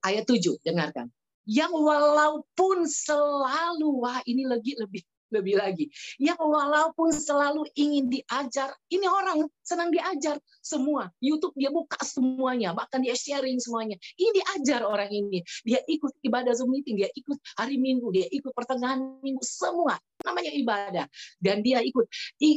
Ayat 0.03 0.23
tujuh 0.23 0.59
dengarkan. 0.63 1.11
Yang 1.47 1.73
walaupun 1.79 2.83
selalu 2.87 4.03
wah 4.03 4.19
ini 4.27 4.43
lagi 4.43 4.75
lebih 4.75 5.03
lebih 5.33 5.59
lagi. 5.59 5.91
Yang 6.17 6.39
walaupun 6.39 7.11
selalu 7.11 7.67
ingin 7.75 8.07
diajar, 8.07 8.71
ini 8.91 9.07
orang 9.07 9.47
senang 9.63 9.91
diajar 9.91 10.39
semua. 10.63 11.11
YouTube 11.19 11.55
dia 11.59 11.71
buka 11.71 11.99
semuanya, 12.03 12.71
bahkan 12.71 13.03
dia 13.03 13.15
sharing 13.15 13.59
semuanya. 13.59 13.99
Ini 14.15 14.29
diajar 14.41 14.87
orang 14.87 15.11
ini. 15.11 15.43
Dia 15.67 15.83
ikut 15.87 16.15
ibadah 16.23 16.55
Zoom 16.55 16.71
meeting, 16.71 16.99
dia 16.99 17.09
ikut 17.15 17.37
hari 17.59 17.75
Minggu, 17.79 18.09
dia 18.15 18.27
ikut 18.31 18.51
pertengahan 18.55 19.19
Minggu, 19.19 19.43
semua 19.43 19.99
namanya 20.23 20.51
ibadah. 20.55 21.05
Dan 21.39 21.63
dia 21.63 21.83
ikut. 21.83 22.07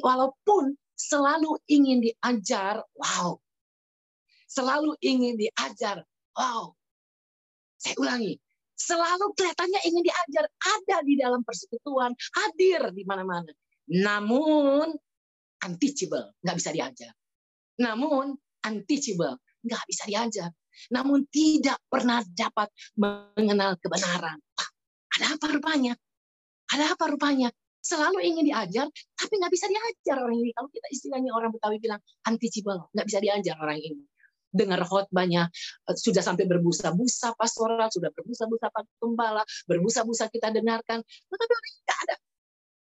Walaupun 0.00 0.74
selalu 0.94 1.58
ingin 1.66 2.04
diajar, 2.04 2.84
wow. 2.98 3.38
Selalu 4.50 4.98
ingin 5.02 5.38
diajar, 5.38 6.02
wow. 6.34 6.74
Saya 7.80 7.96
ulangi, 7.96 8.36
selalu 8.80 9.36
kelihatannya 9.36 9.80
ingin 9.84 10.02
diajar, 10.08 10.44
ada 10.48 10.96
di 11.04 11.14
dalam 11.20 11.44
persekutuan, 11.44 12.16
hadir 12.40 12.88
di 12.96 13.04
mana-mana. 13.04 13.52
Namun 13.92 14.96
untouchable, 15.60 16.32
nggak 16.40 16.56
bisa 16.56 16.70
diajar. 16.72 17.12
Namun 17.84 18.40
untouchable, 18.64 19.36
nggak 19.68 19.84
bisa 19.84 20.04
diajar. 20.08 20.48
Namun 20.88 21.28
tidak 21.28 21.76
pernah 21.92 22.24
dapat 22.24 22.72
mengenal 22.96 23.76
kebenaran. 23.76 24.40
ada 25.20 25.26
apa 25.36 25.46
rupanya? 25.52 25.92
Ada 26.72 26.96
apa 26.96 27.04
rupanya? 27.12 27.52
Selalu 27.80 28.24
ingin 28.24 28.44
diajar, 28.48 28.86
tapi 29.16 29.32
nggak 29.36 29.52
bisa 29.52 29.66
diajar 29.68 30.16
orang 30.24 30.40
ini. 30.40 30.52
Kalau 30.56 30.68
kita 30.72 30.88
istilahnya 30.92 31.32
orang 31.36 31.52
Betawi 31.52 31.76
bilang 31.82 32.00
untouchable, 32.24 32.88
nggak 32.96 33.06
bisa 33.08 33.18
diajar 33.20 33.56
orang 33.60 33.80
ini 33.80 34.04
dengar 34.50 34.82
khotbahnya 34.84 35.48
eh, 35.88 35.96
sudah 35.96 36.22
sampai 36.22 36.44
berbusa-busa 36.46 37.34
pastoral, 37.38 37.88
sudah 37.90 38.10
berbusa-busa 38.12 38.66
pak 38.70 38.84
gembala, 38.98 39.42
berbusa-busa 39.66 40.28
kita 40.30 40.50
dengarkan, 40.52 41.00
tetapi 41.02 41.52
orang 41.54 41.74
tidak 41.82 41.98
ada 42.06 42.14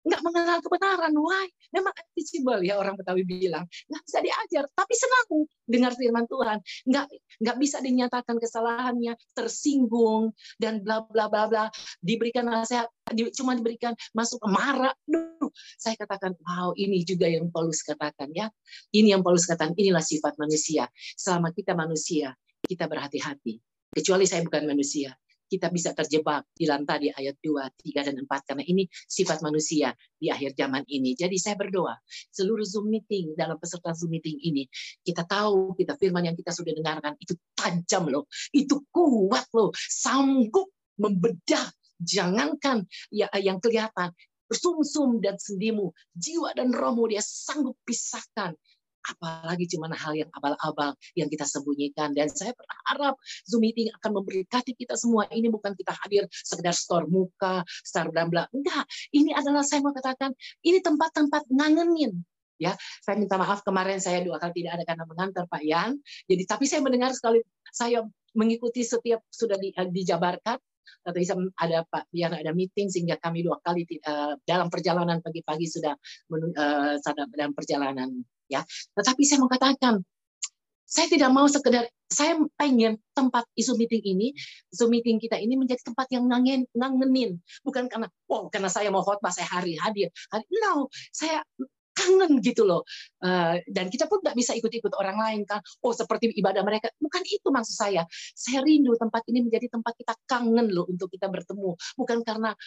nggak 0.02 0.22
mengenal 0.26 0.60
kebenaran. 0.66 1.14
Why? 1.14 1.48
Memang 1.72 1.94
teachable 2.14 2.62
ya 2.66 2.78
orang 2.82 2.98
Betawi 2.98 3.24
bilang. 3.24 3.66
Nggak 3.88 4.04
bisa 4.06 4.20
diajar, 4.22 4.64
tapi 4.74 4.94
senang 4.98 5.26
dengar 5.70 5.94
firman 5.96 6.26
Tuhan. 6.26 6.58
Nggak 6.90 7.06
nggak 7.42 7.58
bisa 7.62 7.78
dinyatakan 7.80 8.36
kesalahannya, 8.42 9.14
tersinggung 9.38 10.34
dan 10.58 10.82
bla 10.82 11.06
bla 11.06 11.30
bla 11.30 11.46
bla. 11.48 11.66
Diberikan 12.02 12.50
nasihat, 12.50 12.90
cuma 13.38 13.54
diberikan 13.54 13.94
masuk 14.18 14.42
marah. 14.50 14.94
Duh, 15.06 15.50
saya 15.78 15.94
katakan, 15.98 16.34
wow 16.42 16.74
ini 16.76 17.06
juga 17.06 17.30
yang 17.30 17.50
Paulus 17.54 17.86
katakan 17.86 18.34
ya. 18.34 18.50
Ini 18.92 19.18
yang 19.18 19.22
Paulus 19.22 19.46
katakan, 19.46 19.78
inilah 19.78 20.04
sifat 20.04 20.36
manusia. 20.42 20.90
Selama 21.16 21.54
kita 21.54 21.78
manusia, 21.78 22.34
kita 22.66 22.90
berhati-hati. 22.90 23.62
Kecuali 23.92 24.24
saya 24.24 24.42
bukan 24.48 24.72
manusia 24.72 25.12
kita 25.52 25.68
bisa 25.68 25.92
terjebak 25.92 26.48
di 26.56 26.64
lantai 26.64 26.98
di 27.04 27.10
ayat 27.12 27.36
2, 27.44 27.92
3, 27.92 28.08
dan 28.08 28.16
4. 28.24 28.48
Karena 28.48 28.64
ini 28.64 28.88
sifat 28.88 29.44
manusia 29.44 29.92
di 30.16 30.32
akhir 30.32 30.56
zaman 30.56 30.88
ini. 30.88 31.12
Jadi 31.12 31.36
saya 31.36 31.60
berdoa, 31.60 32.00
seluruh 32.32 32.64
Zoom 32.64 32.88
meeting, 32.88 33.36
dalam 33.36 33.60
peserta 33.60 33.92
Zoom 33.92 34.16
meeting 34.16 34.40
ini, 34.40 34.64
kita 35.04 35.28
tahu, 35.28 35.76
kita 35.76 36.00
firman 36.00 36.32
yang 36.32 36.40
kita 36.40 36.56
sudah 36.56 36.72
dengarkan, 36.72 37.20
itu 37.20 37.36
tajam 37.52 38.08
loh, 38.08 38.32
itu 38.56 38.80
kuat 38.96 39.52
loh, 39.52 39.76
sanggup 39.76 40.72
membedah 40.96 41.68
jangankan 42.00 42.88
ya 43.12 43.28
yang 43.38 43.60
kelihatan 43.60 44.16
sumsum 44.52 45.24
dan 45.24 45.40
sendimu, 45.40 45.96
jiwa 46.12 46.52
dan 46.52 46.76
rohmu 46.76 47.08
dia 47.08 47.24
sanggup 47.24 47.80
pisahkan 47.88 48.52
apalagi 49.06 49.66
cuma 49.72 49.90
hal 49.92 50.14
yang 50.14 50.30
abal-abal 50.34 50.94
yang 51.18 51.28
kita 51.28 51.46
sembunyikan. 51.46 52.14
Dan 52.14 52.30
saya 52.30 52.54
berharap 52.54 53.18
Zoom 53.46 53.66
meeting 53.66 53.90
akan 54.02 54.22
memberkati 54.22 54.78
kita 54.78 54.98
semua. 54.98 55.26
Ini 55.30 55.50
bukan 55.50 55.74
kita 55.74 55.94
hadir 56.06 56.26
sekedar 56.32 56.74
store 56.74 57.06
muka, 57.10 57.66
star 57.86 58.10
bla 58.10 58.26
bla. 58.30 58.46
Enggak, 58.54 58.86
ini 59.14 59.34
adalah 59.34 59.62
saya 59.66 59.82
mau 59.86 59.94
katakan, 59.94 60.34
ini 60.66 60.82
tempat-tempat 60.82 61.50
ngangenin. 61.50 62.22
Ya, 62.62 62.78
saya 63.02 63.18
minta 63.18 63.42
maaf 63.42 63.66
kemarin 63.66 63.98
saya 63.98 64.22
dua 64.22 64.38
kali 64.38 64.62
tidak 64.62 64.78
ada 64.78 64.84
karena 64.86 65.04
mengantar 65.10 65.50
Pak 65.50 65.66
Yan. 65.66 65.98
Jadi 66.30 66.44
tapi 66.46 66.70
saya 66.70 66.86
mendengar 66.86 67.10
sekali 67.10 67.42
saya 67.74 68.06
mengikuti 68.38 68.86
setiap 68.86 69.26
sudah 69.34 69.58
di, 69.58 69.74
uh, 69.74 69.90
dijabarkan 69.90 70.62
atau 71.02 71.18
bisa 71.18 71.34
ada 71.58 71.84
Pak 71.88 72.12
Yan 72.14 72.38
ada 72.38 72.52
meeting 72.54 72.88
sehingga 72.92 73.18
kami 73.18 73.46
dua 73.46 73.58
kali 73.62 73.86
uh, 74.06 74.38
dalam 74.46 74.68
perjalanan 74.70 75.22
pagi-pagi 75.22 75.66
sudah 75.66 75.94
uh, 76.32 76.96
dalam 77.34 77.54
perjalanan 77.56 78.10
ya. 78.52 78.62
Tetapi 78.98 79.22
saya 79.24 79.40
mengatakan 79.42 80.04
saya 80.92 81.08
tidak 81.08 81.32
mau 81.32 81.48
sekedar 81.48 81.88
saya 82.12 82.36
pengen 82.60 83.00
tempat 83.16 83.48
isu 83.56 83.80
meeting 83.80 84.04
ini, 84.04 84.28
isu 84.76 84.92
meeting 84.92 85.24
kita 85.24 85.40
ini 85.40 85.56
menjadi 85.56 85.80
tempat 85.88 86.12
yang 86.12 86.28
ngangen, 86.28 86.68
ngangenin, 86.76 87.40
bukan 87.64 87.88
karena 87.88 88.12
oh 88.28 88.52
karena 88.52 88.68
saya 88.68 88.92
mau 88.92 89.00
khotbah 89.00 89.32
saya 89.32 89.48
hari 89.48 89.80
hadir. 89.80 90.12
Hari, 90.28 90.44
no, 90.52 90.92
saya 91.16 91.40
kangen 92.02 92.42
gitu 92.42 92.66
loh. 92.66 92.82
Uh, 93.22 93.62
dan 93.70 93.94
kita 93.94 94.10
pun 94.10 94.20
nggak 94.26 94.34
bisa 94.34 94.58
ikut-ikut 94.58 94.94
orang 94.98 95.18
lain 95.22 95.42
kan. 95.46 95.62
Oh 95.86 95.94
seperti 95.94 96.34
ibadah 96.34 96.66
mereka. 96.66 96.90
Bukan 96.98 97.22
itu 97.30 97.48
maksud 97.54 97.76
saya. 97.78 98.04
Saya 98.34 98.66
rindu 98.66 98.98
tempat 98.98 99.22
ini 99.30 99.46
menjadi 99.46 99.70
tempat 99.70 99.94
kita 99.94 100.14
kangen 100.26 100.74
loh 100.74 100.90
untuk 100.90 101.14
kita 101.14 101.30
bertemu. 101.30 101.78
Bukan 101.98 102.26
karena 102.26 102.58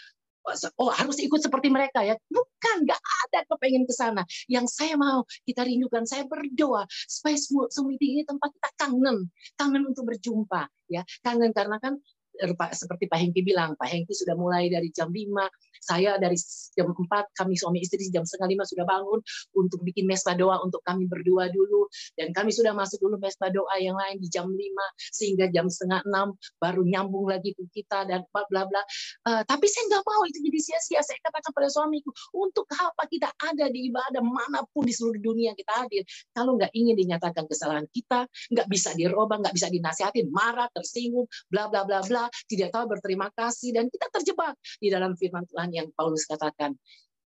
oh 0.77 0.93
harus 0.93 1.17
ikut 1.21 1.41
seperti 1.41 1.73
mereka 1.73 2.05
ya. 2.05 2.15
Bukan, 2.29 2.77
nggak 2.85 3.01
ada 3.01 3.41
kepengen 3.49 3.89
ke 3.89 3.95
sana. 3.97 4.23
Yang 4.47 4.77
saya 4.77 4.95
mau 5.01 5.25
kita 5.49 5.65
rindukan, 5.65 6.05
saya 6.05 6.29
berdoa 6.29 6.85
supaya 7.09 7.37
semua 7.41 7.67
meeting 7.89 8.21
ini 8.21 8.23
tempat 8.29 8.53
kita 8.53 8.71
kangen, 8.77 9.33
kangen 9.57 9.83
untuk 9.89 10.05
berjumpa 10.05 10.69
ya, 10.93 11.03
kangen 11.25 11.51
karena 11.57 11.81
kan 11.81 11.97
seperti 12.75 13.07
Pak 13.07 13.19
Hengki 13.19 13.41
bilang, 13.47 13.79
Pak 13.79 13.89
Hengki 13.89 14.15
sudah 14.15 14.35
mulai 14.35 14.67
dari 14.67 14.91
jam 14.91 15.11
5, 15.11 15.23
saya 15.85 16.17
dari 16.17 16.35
jam 16.75 16.91
4, 16.91 17.05
kami 17.37 17.55
suami 17.55 17.79
istri 17.85 18.09
jam 18.09 18.25
setengah 18.25 18.57
lima 18.57 18.65
sudah 18.65 18.89
bangun 18.89 19.21
untuk 19.53 19.85
bikin 19.85 20.09
mesbah 20.09 20.33
doa 20.33 20.59
untuk 20.65 20.81
kami 20.83 21.05
berdua 21.05 21.53
dulu. 21.53 21.87
Dan 22.17 22.33
kami 22.33 22.51
sudah 22.51 22.73
masuk 22.73 23.05
dulu 23.05 23.21
mesbah 23.21 23.53
doa 23.53 23.77
yang 23.79 23.95
lain 23.95 24.17
di 24.19 24.29
jam 24.33 24.49
5, 24.49 24.59
sehingga 25.13 25.53
jam 25.53 25.69
setengah 25.69 26.03
6 26.09 26.35
baru 26.59 26.83
nyambung 26.83 27.29
lagi 27.29 27.53
ke 27.53 27.65
kita 27.71 28.09
dan 28.09 28.25
bla 28.33 28.43
bla 28.49 28.65
bla. 28.65 28.83
Uh, 29.29 29.43
tapi 29.45 29.69
saya 29.69 29.87
nggak 29.93 30.05
mau 30.09 30.23
itu 30.25 30.39
jadi 30.41 30.59
sia-sia. 30.61 31.01
Saya 31.05 31.21
katakan 31.21 31.53
pada 31.53 31.69
suamiku, 31.69 32.11
untuk 32.33 32.65
apa 32.73 33.05
kita 33.07 33.29
ada 33.37 33.69
di 33.69 33.93
ibadah 33.93 34.25
mana 34.25 34.65
pun 34.73 34.89
di 34.89 34.93
seluruh 34.95 35.21
dunia 35.21 35.53
kita 35.53 35.85
hadir. 35.85 36.03
Kalau 36.33 36.57
nggak 36.57 36.73
ingin 36.73 36.97
dinyatakan 36.97 37.45
kesalahan 37.45 37.87
kita, 37.93 38.27
nggak 38.51 38.69
bisa 38.73 38.97
dirubah, 38.97 39.41
nggak 39.45 39.55
bisa 39.55 39.69
dinasihatin, 39.69 40.33
marah, 40.33 40.69
tersinggung, 40.73 41.29
bla 41.53 41.69
bla 41.69 41.85
bla 41.85 42.01
bla, 42.05 42.24
tidak 42.47 42.75
tahu 42.75 42.85
berterima 42.91 43.31
kasih 43.33 43.75
dan 43.75 43.89
kita 43.89 44.07
terjebak 44.13 44.55
di 44.79 44.89
dalam 44.93 45.17
firman 45.17 45.45
Tuhan 45.49 45.71
yang 45.73 45.89
Paulus 45.95 46.25
katakan. 46.29 46.77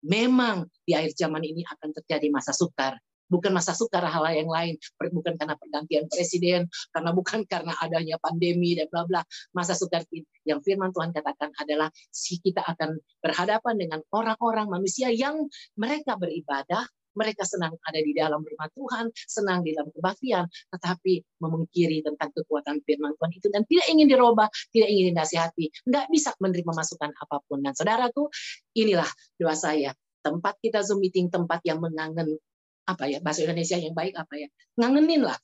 Memang 0.03 0.67
di 0.83 0.99
akhir 0.99 1.15
zaman 1.15 1.47
ini 1.47 1.63
akan 1.63 1.95
terjadi 1.95 2.27
masa 2.35 2.51
sukar, 2.51 2.99
bukan 3.31 3.55
masa 3.55 3.73
sukar 3.73 4.05
hal 4.05 4.29
yang 4.35 4.51
lain, 4.51 4.75
bukan 4.99 5.39
karena 5.41 5.57
pergantian 5.57 6.05
presiden, 6.11 6.67
karena 6.93 7.11
bukan 7.17 7.47
karena 7.49 7.73
adanya 7.81 8.19
pandemi 8.19 8.77
dan 8.77 8.91
bla 8.93 9.09
bla. 9.09 9.23
Masa 9.57 9.73
sukar 9.73 10.05
yang 10.45 10.61
firman 10.61 10.93
Tuhan 10.93 11.17
katakan 11.17 11.55
adalah 11.57 11.89
si 12.11 12.43
kita 12.43 12.61
akan 12.61 13.01
berhadapan 13.25 13.75
dengan 13.79 14.01
orang-orang 14.13 14.69
manusia 14.69 15.09
yang 15.09 15.49
mereka 15.79 16.21
beribadah, 16.21 16.85
mereka 17.17 17.45
senang 17.47 17.77
ada 17.85 18.01
di 18.01 18.13
dalam 18.17 18.41
rumah 18.41 18.69
Tuhan, 18.73 19.13
senang 19.15 19.65
di 19.65 19.73
dalam 19.77 19.91
kebaktian, 19.93 20.47
tetapi 20.73 21.23
memungkiri 21.41 22.05
tentang 22.05 22.31
kekuatan 22.33 22.81
firman 22.85 23.13
Tuhan 23.17 23.33
itu 23.33 23.47
dan 23.53 23.63
tidak 23.69 23.87
ingin 23.91 24.07
dirubah, 24.09 24.49
tidak 24.73 24.89
ingin 24.89 25.15
dinasihati, 25.15 25.67
nggak 25.89 26.07
bisa 26.13 26.33
menerima 26.41 26.73
masukan 26.73 27.11
apa 27.13 27.37
pun. 27.47 27.61
Dan 27.61 27.73
saudaraku, 27.77 28.29
inilah 28.77 29.09
doa 29.37 29.57
saya. 29.57 29.93
Tempat 30.23 30.63
kita 30.63 30.87
Zoom 30.87 31.03
meeting, 31.03 31.29
tempat 31.29 31.61
yang 31.67 31.83
mengangen 31.83 32.39
apa 32.83 33.07
ya 33.07 33.19
bahasa 33.23 33.47
Indonesia 33.47 33.79
yang 33.79 33.95
baik 33.95 34.15
apa 34.19 34.35
ya 34.35 34.49
ngangenin 34.75 35.23
lah 35.23 35.39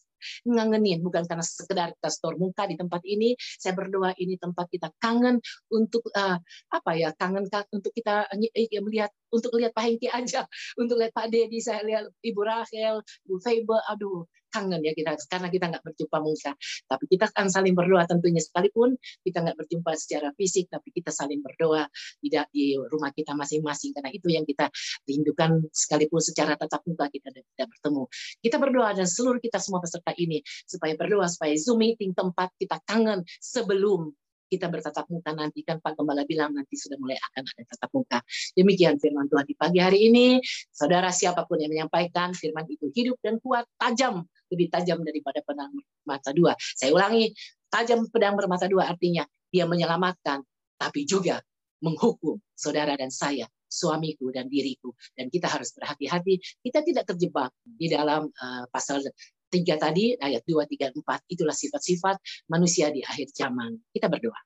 ngangenin 0.47 1.01
bukan 1.01 1.25
karena 1.25 1.45
sekedar 1.45 1.95
kita 1.97 2.11
store 2.11 2.37
muka 2.37 2.67
di 2.67 2.77
tempat 2.79 3.03
ini 3.07 3.35
saya 3.39 3.75
berdoa 3.75 4.15
ini 4.19 4.35
tempat 4.39 4.67
kita 4.71 4.91
kangen 4.99 5.39
untuk 5.73 6.07
uh, 6.15 6.39
apa 6.73 6.91
ya 6.95 7.11
kangen 7.17 7.47
untuk 7.73 7.93
kita 7.95 8.29
uh, 8.29 8.81
melihat 8.83 9.11
untuk 9.29 9.53
lihat 9.57 9.73
Pak 9.77 9.85
Hengki 9.85 10.09
aja 10.09 10.45
untuk 10.81 10.99
lihat 11.01 11.13
Pak 11.13 11.29
Dedi 11.33 11.59
saya 11.61 11.85
lihat 11.85 12.09
Ibu 12.23 12.41
Rachel 12.43 13.01
Bu 13.25 13.37
Febe 13.41 13.79
aduh 13.89 14.25
kangen 14.49 14.81
ya 14.83 14.93
kita 14.97 15.15
karena 15.29 15.49
kita 15.53 15.65
nggak 15.71 15.85
berjumpa 15.85 16.19
muka 16.21 16.53
tapi 16.89 17.05
kita 17.11 17.29
akan 17.31 17.47
saling 17.53 17.75
berdoa 17.77 18.05
tentunya. 18.09 18.41
Sekalipun 18.41 18.97
kita 19.23 19.45
nggak 19.45 19.57
berjumpa 19.61 19.91
secara 19.95 20.29
fisik 20.35 20.73
tapi 20.73 20.89
kita 20.95 21.13
saling 21.13 21.45
berdoa 21.45 21.87
tidak 22.25 22.47
di 22.53 22.75
rumah 22.77 23.13
kita 23.13 23.37
masing-masing. 23.37 23.93
Karena 23.93 24.11
itu 24.13 24.29
yang 24.33 24.45
kita 24.49 24.71
rindukan 25.05 25.65
sekalipun 25.73 26.21
secara 26.23 26.57
tatap 26.57 26.83
muka 26.89 27.07
kita 27.13 27.29
tidak 27.33 27.69
bertemu. 27.69 28.03
Kita 28.41 28.57
berdoa 28.57 28.91
dan 28.97 29.07
seluruh 29.07 29.41
kita 29.43 29.61
semua 29.61 29.85
peserta 29.85 30.13
ini 30.17 30.41
supaya 30.65 30.95
berdoa 30.97 31.27
supaya 31.29 31.55
zoom 31.57 31.85
meeting 31.85 32.13
tempat 32.17 32.51
kita 32.59 32.81
kangen 32.85 33.23
sebelum 33.39 34.13
kita 34.49 34.73
bertatap 34.73 35.05
muka 35.13 35.37
nanti 35.37 35.61
kan 35.63 35.79
Pak 35.79 35.95
Gembala 35.95 36.25
bilang 36.25 36.57
nanti 36.57 36.75
sudah 36.75 36.97
mulai 36.97 37.21
akan 37.21 37.45
ada 37.45 37.63
tatap 37.69 37.91
muka. 37.93 38.19
Demikian 38.57 38.97
firman 38.97 39.29
Tuhan 39.29 39.45
di 39.45 39.55
pagi 39.55 39.79
hari 39.79 40.09
ini. 40.09 40.41
Saudara 40.73 41.13
siapa 41.13 41.45
pun 41.45 41.61
yang 41.61 41.71
menyampaikan 41.71 42.33
firman 42.33 42.65
itu 42.67 42.89
hidup 42.97 43.21
dan 43.21 43.37
kuat, 43.39 43.69
tajam, 43.77 44.25
lebih 44.49 44.73
tajam 44.73 45.05
daripada 45.05 45.45
pedang 45.45 45.71
bermata 45.77 46.33
dua. 46.33 46.57
Saya 46.59 46.97
ulangi, 46.97 47.31
tajam 47.69 48.09
pedang 48.09 48.35
bermata 48.35 48.65
dua 48.67 48.89
artinya 48.89 49.29
dia 49.53 49.69
menyelamatkan, 49.69 50.41
tapi 50.81 51.05
juga 51.05 51.45
menghukum 51.85 52.41
saudara 52.57 52.99
dan 52.99 53.13
saya, 53.13 53.47
suamiku 53.69 54.33
dan 54.33 54.49
diriku. 54.49 54.97
Dan 55.15 55.29
kita 55.29 55.47
harus 55.47 55.71
berhati-hati, 55.77 56.41
kita 56.65 56.81
tidak 56.83 57.05
terjebak 57.15 57.53
di 57.63 57.87
dalam 57.87 58.27
uh, 58.29 58.65
pasal 58.73 59.05
tiga 59.49 59.81
tadi, 59.81 60.15
ayat 60.17 60.45
2, 60.45 60.65
3, 60.65 60.93
4, 60.93 61.33
itulah 61.33 61.57
sifat-sifat 61.57 62.17
manusia 62.53 62.93
di 62.93 63.01
akhir 63.05 63.33
zaman. 63.33 63.77
Kita 63.91 64.07
berdoa. 64.07 64.39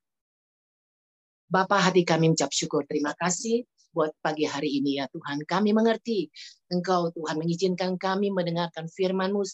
Bapak 1.52 1.92
hati 1.92 2.02
kami 2.08 2.32
mengucap 2.32 2.48
syukur, 2.48 2.88
terima 2.88 3.12
kasih 3.12 3.68
buat 3.92 4.16
pagi 4.24 4.48
hari 4.48 4.80
ini 4.80 4.96
ya 4.98 5.06
Tuhan. 5.12 5.44
Kami 5.44 5.76
mengerti 5.76 6.32
Engkau 6.72 7.12
Tuhan 7.12 7.36
mengizinkan 7.36 8.00
kami 8.00 8.32
mendengarkan 8.32 8.88
firman-Mu 8.88 9.44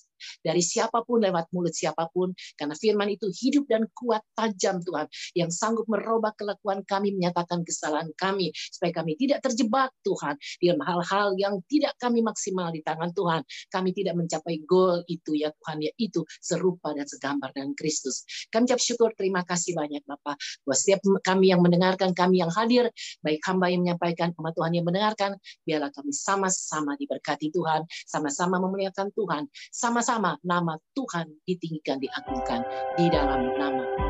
dari 0.42 0.62
siapa 0.62 1.02
pun 1.02 1.22
lewat 1.22 1.50
mulut 1.54 1.74
siapa 1.74 2.10
pun. 2.10 2.34
Karena 2.54 2.74
firman 2.74 3.10
itu 3.10 3.30
hidup 3.30 3.66
dan 3.66 3.86
kuat 3.94 4.22
tajam 4.34 4.82
Tuhan. 4.82 5.06
Yang 5.34 5.50
sanggup 5.58 5.86
merubah 5.90 6.34
kelakuan 6.38 6.82
kami, 6.86 7.14
menyatakan 7.14 7.62
kesalahan 7.66 8.10
kami. 8.14 8.54
Supaya 8.54 9.02
kami 9.02 9.18
tidak 9.18 9.42
terjebak 9.42 9.90
Tuhan. 10.06 10.38
Dalam 10.62 10.80
hal-hal 10.84 11.28
yang 11.38 11.58
tidak 11.66 11.94
kami 11.98 12.22
maksimal 12.22 12.70
di 12.70 12.82
tangan 12.82 13.10
Tuhan. 13.14 13.42
Kami 13.70 13.90
tidak 13.94 14.14
mencapai 14.18 14.62
goal 14.66 15.02
itu 15.10 15.34
ya 15.34 15.50
Tuhan. 15.64 15.82
Yaitu 15.82 16.22
serupa 16.38 16.94
dan 16.94 17.06
segambar 17.06 17.50
dengan 17.54 17.74
Kristus. 17.74 18.22
Kami 18.52 18.68
ucap 18.68 18.80
syukur, 18.82 19.10
terima 19.16 19.42
kasih 19.42 19.74
banyak 19.74 20.04
Bapak. 20.04 20.36
Buat 20.62 20.78
setiap 20.78 21.00
kami 21.24 21.50
yang 21.50 21.64
mendengarkan, 21.64 22.12
kami 22.12 22.44
yang 22.44 22.52
hadir. 22.52 22.90
Baik 23.24 23.40
hamba 23.48 23.72
yang 23.72 23.82
menyampaikan, 23.86 24.34
umat 24.36 24.52
Tuhan 24.54 24.72
yang 24.76 24.86
mendengarkan. 24.86 25.40
Biarlah 25.64 25.90
kami 25.94 26.12
sama-sama 26.12 26.94
di 27.00 27.07
diberkati 27.08 27.48
Tuhan, 27.48 27.88
sama-sama 28.04 28.60
memuliakan 28.60 29.08
Tuhan, 29.16 29.48
sama-sama 29.72 30.36
nama 30.44 30.76
Tuhan 30.92 31.32
ditinggikan, 31.48 31.96
diagungkan 31.96 32.60
di 33.00 33.08
dalam 33.08 33.48
nama 33.56 34.07